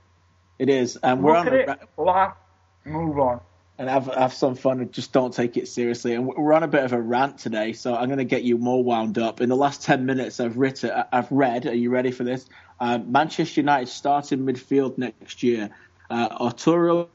[0.57, 1.47] It is, and we're on.
[1.47, 2.35] At it, laugh,
[2.83, 3.41] move on,
[3.77, 4.79] and have have some fun.
[4.79, 6.13] And just don't take it seriously.
[6.13, 8.57] And we're on a bit of a rant today, so I'm going to get you
[8.57, 9.41] more wound up.
[9.41, 11.65] In the last ten minutes, I've written, I've read.
[11.65, 12.45] Are you ready for this?
[12.79, 15.69] Uh, Manchester United starting midfield next year.
[16.09, 17.09] Uh, Arturo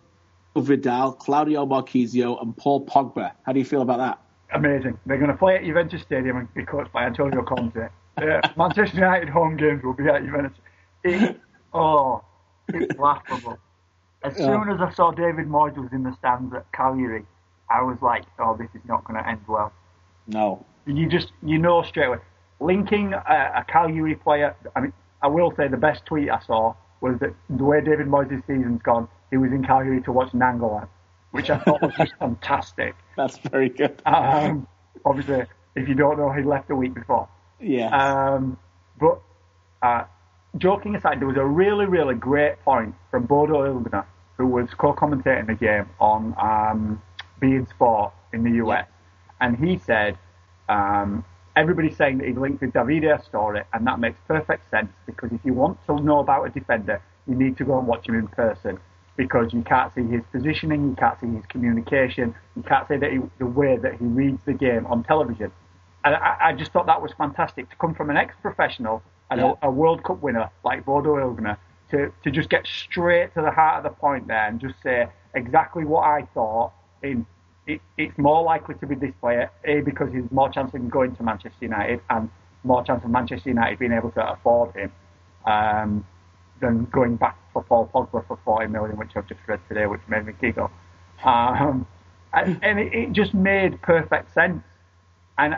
[0.56, 3.32] Vidal, Claudio Marchisio, and Paul Pogba.
[3.44, 4.18] How do you feel about that?
[4.52, 4.98] Amazing.
[5.06, 7.88] They're going to play at Juventus Stadium and be coached by Antonio Conte.
[8.16, 10.58] Uh, Manchester United home games will be at Juventus.
[11.04, 11.40] It,
[11.72, 12.24] oh,
[12.68, 13.58] it's laughable.
[14.22, 17.24] As soon as I saw David Moyes was in the stands at Cagliari,
[17.70, 19.72] I was like, oh, this is not going to end well.
[20.26, 20.64] No.
[20.86, 22.18] You just, you know straight away.
[22.60, 26.74] Linking a, a Cagliari player, I mean, I will say the best tweet I saw
[27.00, 30.88] was that the way David Moyes' season's gone, he was in Cagliari to watch Nainggolan,
[31.30, 32.94] which I thought was just fantastic.
[33.16, 34.02] That's very good.
[34.04, 34.66] Um,
[35.04, 35.44] obviously,
[35.76, 37.28] if you don't know, he left a week before.
[37.58, 37.88] Yeah.
[37.96, 38.58] Um,
[38.98, 39.20] but
[39.82, 40.04] uh,
[40.58, 44.04] joking aside, there was a really, really great point from Bodo Illgner,
[44.36, 47.02] who was co-commentating the game on um,
[47.40, 48.88] beIN Sport in the US,
[49.40, 50.18] and he said
[50.68, 51.24] um,
[51.56, 55.40] everybody's saying that he's linked with Davide Astori, and that makes perfect sense because if
[55.44, 58.28] you want to know about a defender, you need to go and watch him in
[58.28, 58.78] person
[59.16, 63.12] because you can't see his positioning, you can't see his communication, you can't see that
[63.12, 65.52] he, the way that he reads the game on television.
[66.04, 69.52] And I, I just thought that was fantastic to come from an ex-professional and yeah.
[69.62, 71.56] a, a, World Cup winner like Bodo Illgner
[71.90, 75.08] to, to just get straight to the heart of the point there and just say
[75.34, 77.26] exactly what I thought in
[77.66, 81.14] it, it's more likely to be this player, A, because he's more chance of going
[81.16, 82.30] to Manchester United and
[82.64, 84.92] more chance of Manchester United being able to afford him
[85.46, 86.04] um,
[86.60, 90.00] than going back for Paul Pogba for 40 million, which I've just read today, which
[90.08, 90.70] made me giggle.
[91.24, 91.86] Um,
[92.32, 94.62] and, and it, it, just made perfect sense.
[95.40, 95.54] And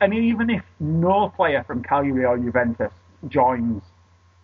[0.00, 2.92] and even if no player from Cagliari or Juventus
[3.28, 3.82] joins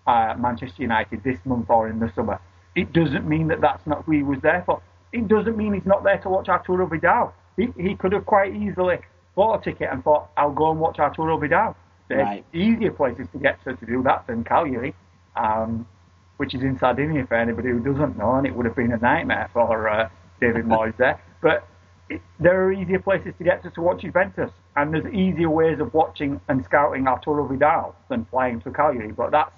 [0.07, 2.41] uh, Manchester United this month or in the summer,
[2.75, 4.81] it doesn't mean that that's not who he was there for.
[5.13, 7.35] It doesn't mean he's not there to watch Arturo Vidal.
[7.59, 8.97] He, he could have quite easily
[9.35, 11.77] bought a ticket and thought, I'll go and watch Arturo Vidal.
[12.09, 12.45] There's right.
[12.55, 14.95] easier places to get to to do that than Cagliari,
[15.37, 15.87] um,
[16.39, 18.99] which is in Sardinia for anybody who doesn't know, and it would have been a
[18.99, 20.09] nightmare for uh,
[20.41, 21.21] David Moyes there.
[21.43, 21.69] But
[22.41, 25.93] there are easier places to get to to watch Juventus and there's easier ways of
[25.95, 29.13] watching and scouting Arturo Vidal than flying to Cagliari.
[29.13, 29.57] But that's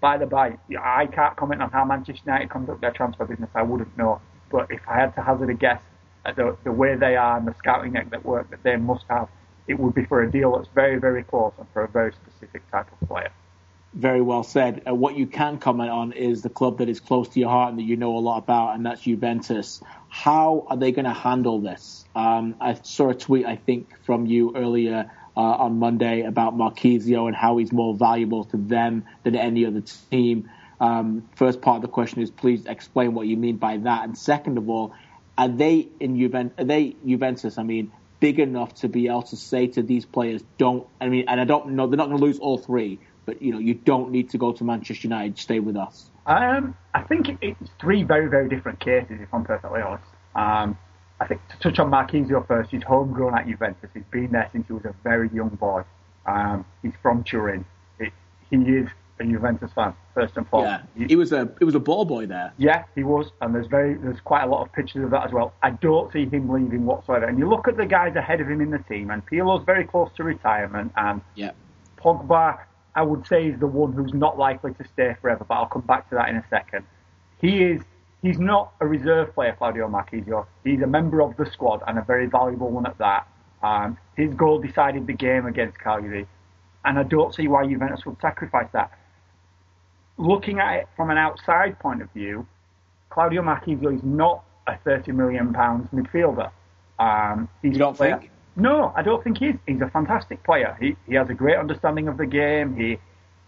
[0.00, 0.58] by the by.
[0.80, 3.50] I can't comment on how Manchester United conduct their transfer business.
[3.54, 4.20] I wouldn't know.
[4.50, 5.82] But if I had to hazard a guess
[6.24, 9.28] at the, the way they are and the scouting network that they must have,
[9.66, 12.68] it would be for a deal that's very, very close and for a very specific
[12.70, 13.32] type of player.
[13.94, 14.82] Very well said.
[14.88, 17.70] Uh, what you can comment on is the club that is close to your heart
[17.70, 19.82] and that you know a lot about, and that's Juventus.
[20.08, 22.04] How are they going to handle this?
[22.14, 27.26] Um, I saw a tweet, I think, from you earlier uh, on Monday about Marchisio
[27.26, 30.48] and how he's more valuable to them than any other team.
[30.80, 34.04] Um, first part of the question is please explain what you mean by that.
[34.04, 34.94] And second of all,
[35.36, 36.54] are they in Juventus?
[36.58, 37.58] Are they Juventus?
[37.58, 40.86] I mean, big enough to be able to say to these players, don't.
[41.00, 43.52] I mean, and I don't know they're not going to lose all three, but you
[43.52, 45.38] know, you don't need to go to Manchester United.
[45.38, 46.10] Stay with us.
[46.26, 49.18] Um, I think it's three very very different cases.
[49.20, 50.04] If I'm perfectly honest.
[50.34, 50.78] Um,
[51.20, 53.90] I think to touch on Marchisio first, he's homegrown at Juventus.
[53.94, 55.84] He's been there since he was a very young boy.
[56.26, 57.64] Um, he's from Turin.
[58.00, 58.12] It,
[58.50, 58.88] he is
[59.20, 60.84] a Juventus fan first and foremost.
[60.96, 62.52] Yeah, he was a he was a ball boy there.
[62.58, 65.32] Yeah, he was, and there's very there's quite a lot of pictures of that as
[65.32, 65.54] well.
[65.62, 67.26] I don't see him leaving whatsoever.
[67.26, 69.84] And you look at the guys ahead of him in the team, and Pirlo's very
[69.84, 71.52] close to retirement, and yeah.
[71.98, 72.58] Pogba,
[72.94, 75.44] I would say, is the one who's not likely to stay forever.
[75.48, 76.84] But I'll come back to that in a second.
[77.40, 77.82] He is.
[78.22, 80.46] He's not a reserve player, Claudio Marchisio.
[80.62, 83.26] He's a member of the squad and a very valuable one at that.
[83.64, 86.28] Um, his goal decided the game against Cagliari,
[86.84, 88.92] and I don't see why Juventus would sacrifice that
[90.18, 92.46] looking at it from an outside point of view,
[93.10, 96.50] Claudio Marchisio is not a 30 million pounds midfielder.
[96.98, 98.30] Um, you don't think?
[98.54, 99.56] No, I don't think he is.
[99.66, 100.76] He's a fantastic player.
[100.80, 102.76] He he has a great understanding of the game.
[102.76, 102.98] He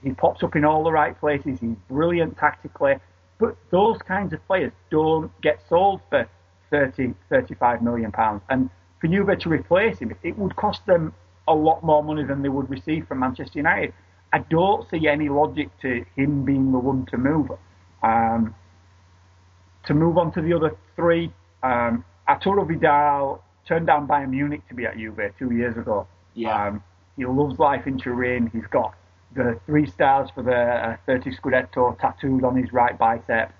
[0.02, 1.59] he pops up in all the right places.
[1.61, 2.94] He's brilliant tactically.
[3.38, 6.28] But those kinds of players don't get sold for
[6.70, 8.42] 30, 35 million pounds.
[8.48, 11.12] And for Juve to replace him, it would cost them
[11.48, 13.92] a lot more money than they would receive from Manchester United.
[14.32, 17.50] I don't see any logic to him being the one to move.
[18.02, 18.55] Um,
[19.86, 21.32] to move on to the other three,
[21.62, 26.06] um, Arturo Vidal turned down Bayern Munich to be at Juve two years ago.
[26.34, 26.68] Yeah.
[26.68, 26.82] Um,
[27.16, 28.50] he loves life in Turin.
[28.52, 28.94] He's got
[29.34, 33.52] the three stars for the uh, 30 Scudetto tattooed on his right bicep.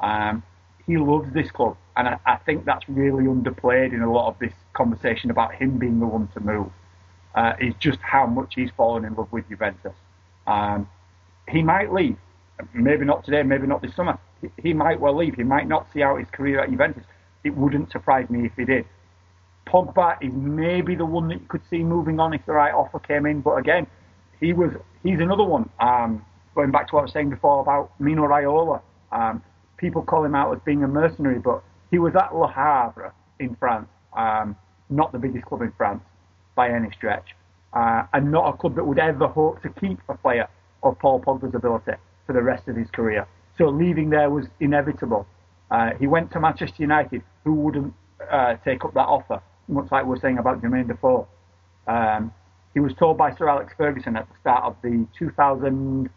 [0.00, 0.42] Um,
[0.86, 4.38] he loves this club, and I, I, think that's really underplayed in a lot of
[4.40, 6.70] this conversation about him being the one to move.
[7.34, 9.94] Uh, is just how much he's fallen in love with Juventus.
[10.46, 10.86] Um,
[11.48, 12.18] he might leave.
[12.74, 14.18] Maybe not today, maybe not this summer.
[14.42, 15.36] He, he might well leave.
[15.36, 17.04] He might not see out his career at Juventus.
[17.42, 18.84] It wouldn't surprise me if he did.
[19.66, 22.98] Pogba is maybe the one that you could see moving on if the right offer
[22.98, 23.40] came in.
[23.40, 23.86] But again,
[24.40, 25.68] he was he's another one.
[25.80, 28.82] Um, going back to what I was saying before about Mino Raiola,
[29.12, 29.42] um,
[29.76, 33.56] people call him out as being a mercenary, but he was at Le Havre in
[33.56, 34.56] France, um,
[34.90, 36.02] not the biggest club in France
[36.54, 37.34] by any stretch
[37.72, 40.48] uh, and not a club that would ever hope to keep a player
[40.82, 41.92] of Paul Pogba's ability
[42.26, 43.26] for the rest of his career.
[43.56, 45.26] So leaving there was inevitable.
[45.70, 47.94] Uh, he went to Manchester United, who wouldn't
[48.30, 49.42] uh, take up that offer,
[49.72, 51.26] much like we are saying about Jermaine Defoe.
[51.86, 52.32] Um,
[52.74, 56.08] he was told by Sir Alex Ferguson at the start of the 2000.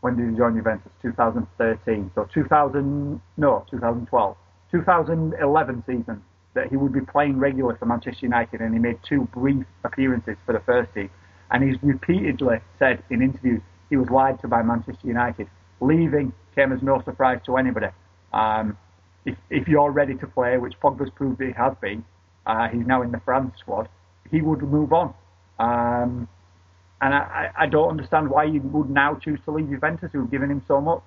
[0.00, 0.90] When did he join Juventus?
[1.00, 2.10] 2013.
[2.14, 4.36] So 2000, no, 2012,
[4.70, 6.22] 2011 season
[6.54, 10.36] that he would be playing regularly for Manchester United, and he made two brief appearances
[10.44, 11.10] for the first team.
[11.50, 15.48] And he's repeatedly said in interviews he was lied to by Manchester United.
[15.80, 17.88] Leaving came as no surprise to anybody.
[18.32, 18.76] Um,
[19.24, 22.04] if, if you're ready to play, which Pogba's proved he has been,
[22.46, 23.88] uh, he's now in the France squad,
[24.30, 25.14] he would move on.
[25.58, 26.28] Um,
[27.00, 30.50] and I, I don't understand why he would now choose to leave Juventus, who've given
[30.50, 31.02] him so much.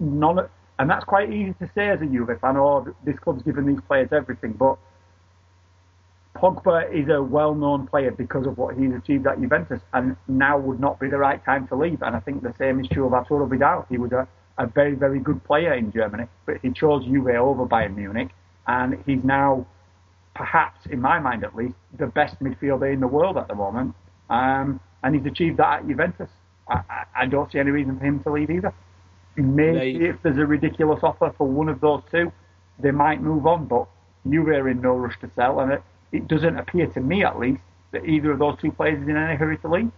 [0.00, 0.38] None,
[0.78, 3.80] and that's quite easy to say as a Juve fan, oh, this club's given these
[3.86, 4.52] players everything.
[4.52, 4.78] But
[6.34, 10.80] Pogba is a well-known player because of what he's achieved at Juventus, and now would
[10.80, 12.02] not be the right time to leave.
[12.02, 13.86] And I think the same is true of Arturo Vidal.
[13.88, 14.26] He was a,
[14.58, 18.30] a very, very good player in Germany, but he chose Juve over Bayern Munich,
[18.66, 19.66] and he's now,
[20.36, 23.94] perhaps in my mind at least, the best midfielder in the world at the moment.
[24.28, 26.30] Um, and he's achieved that at Juventus.
[26.68, 28.74] I, I, I don't see any reason for him to leave either.
[29.36, 32.32] Maybe they, if there's a ridiculous offer for one of those two,
[32.78, 33.66] they might move on.
[33.66, 33.86] But
[34.28, 35.82] Juve are in no rush to sell, and it,
[36.12, 37.60] it doesn't appear to me, at least,
[37.92, 39.92] that either of those two players is in any hurry to leave.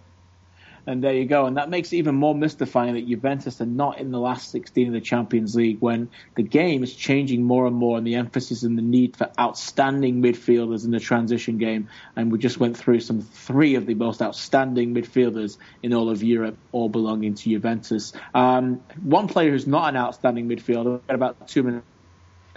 [0.88, 1.44] And there you go.
[1.44, 4.86] And that makes it even more mystifying that Juventus are not in the last 16
[4.86, 8.62] of the Champions League when the game is changing more and more and the emphasis
[8.62, 11.90] and the need for outstanding midfielders in the transition game.
[12.16, 16.22] And we just went through some three of the most outstanding midfielders in all of
[16.22, 18.14] Europe, all belonging to Juventus.
[18.32, 21.84] Um, one player who's not an outstanding midfielder, about two minutes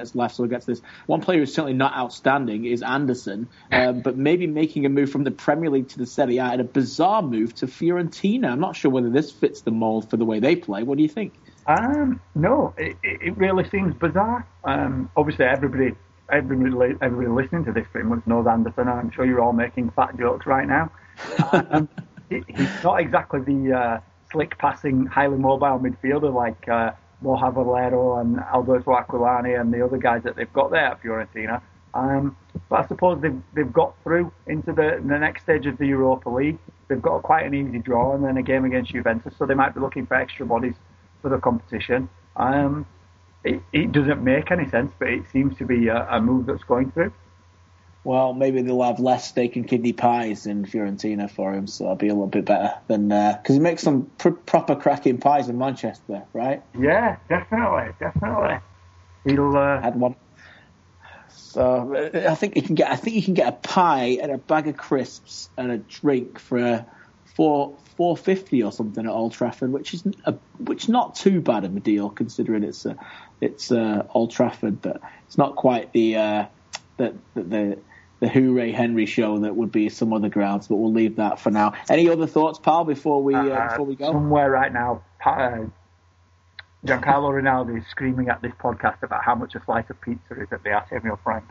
[0.02, 0.82] minutes left, so we'll get to this.
[1.06, 5.24] One player who's certainly not outstanding is Anderson, um, but maybe making a move from
[5.24, 8.52] the Premier League to the Serie A and a bizarre move to Fiorentina.
[8.52, 10.84] I'm not sure whether this fits the mold for the way they play.
[10.84, 11.34] What do you think?
[11.68, 14.48] Um, no, it, it really seems bizarre.
[14.64, 15.96] Um, obviously, everybody,
[16.32, 18.88] everybody, everybody listening to this pretty much knows Anderson.
[18.88, 20.92] I'm sure you're all making fat jokes right now.
[21.52, 21.88] um,
[22.30, 24.00] he's not exactly the uh,
[24.32, 26.92] slick passing, highly mobile midfielder like uh,
[27.22, 31.62] Borja Valero and Alberto Aquilani and the other guys that they've got there at Fiorentina.
[31.94, 32.38] Um,
[32.70, 36.30] but I suppose they've, they've got through into the, the next stage of the Europa
[36.30, 36.58] League.
[36.88, 39.74] They've got quite an easy draw and then a game against Juventus, so they might
[39.74, 40.76] be looking for extra bodies
[41.22, 42.10] for the competition.
[42.36, 42.86] Um,
[43.44, 46.64] it, it doesn't make any sense, but it seems to be a, a move that's
[46.64, 47.12] going through.
[48.04, 51.98] Well, maybe they'll have less steak and kidney pies in Fiorentina for him, so that'll
[51.98, 55.50] be a little bit better than because uh, he makes some pr- proper cracking pies
[55.50, 56.64] in Manchester, right?
[56.80, 58.58] Yeah, definitely, definitely.
[59.26, 59.82] He'll uh...
[59.82, 60.16] had one.
[61.30, 62.92] So uh, I think you can get.
[62.92, 66.40] I think you can get a pie and a bag of crisps and a drink
[66.40, 66.86] for a
[67.36, 71.66] four four fifty or something at Old Trafford, which is a, which not too bad
[71.66, 72.98] of a deal considering it's a,
[73.42, 76.46] it's uh, Old Trafford, but it's not quite the uh,
[76.98, 77.78] the, the the
[78.28, 81.74] Hooray Henry show that would be some other grounds, but we'll leave that for now.
[81.90, 84.12] Any other thoughts, pal, before we uh, uh, before we go?
[84.12, 85.66] Somewhere right now, uh,
[86.86, 90.48] Giancarlo Rinaldi is screaming at this podcast about how much a slice of pizza is
[90.52, 91.48] at the Artemio Franchi.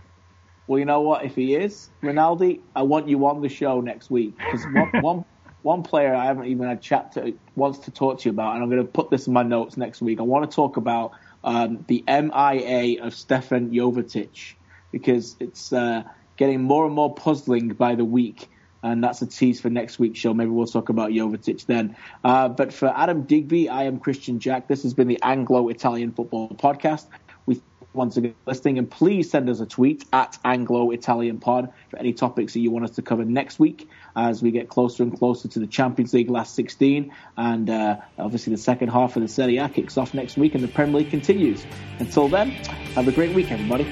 [0.67, 1.25] Well, you know what?
[1.25, 5.25] If he is Rinaldi, I want you on the show next week because one, one
[5.63, 8.63] one player I haven't even had chat to wants to talk to you about, and
[8.63, 10.21] I'm going to put this in my notes next week.
[10.21, 11.13] I want to talk about
[11.43, 14.55] um, the MIA of Stevan Jovetic
[14.93, 15.73] because it's.
[15.73, 16.05] Uh,
[16.41, 18.49] getting more and more puzzling by the week.
[18.83, 20.33] And that's a tease for next week's show.
[20.33, 21.97] Maybe we'll talk about Jovetic then.
[22.25, 24.67] Uh, but for Adam Digby, I am Kristian Jack.
[24.67, 27.05] This has been the Anglo Italian Football Podcast.
[27.45, 27.61] We
[27.93, 32.15] once again listening, and please send us a tweet at Anglo Italian Pod for any
[32.15, 33.87] topics that you want us to cover next week
[34.17, 37.13] as we get closer and closer to the Champions League last 16.
[37.37, 40.65] And uh, obviously, the second half of the Serie A kicks off next week, and
[40.65, 41.67] the Premier League continues.
[41.99, 42.49] Until then,
[42.95, 43.85] have a great week, everybody.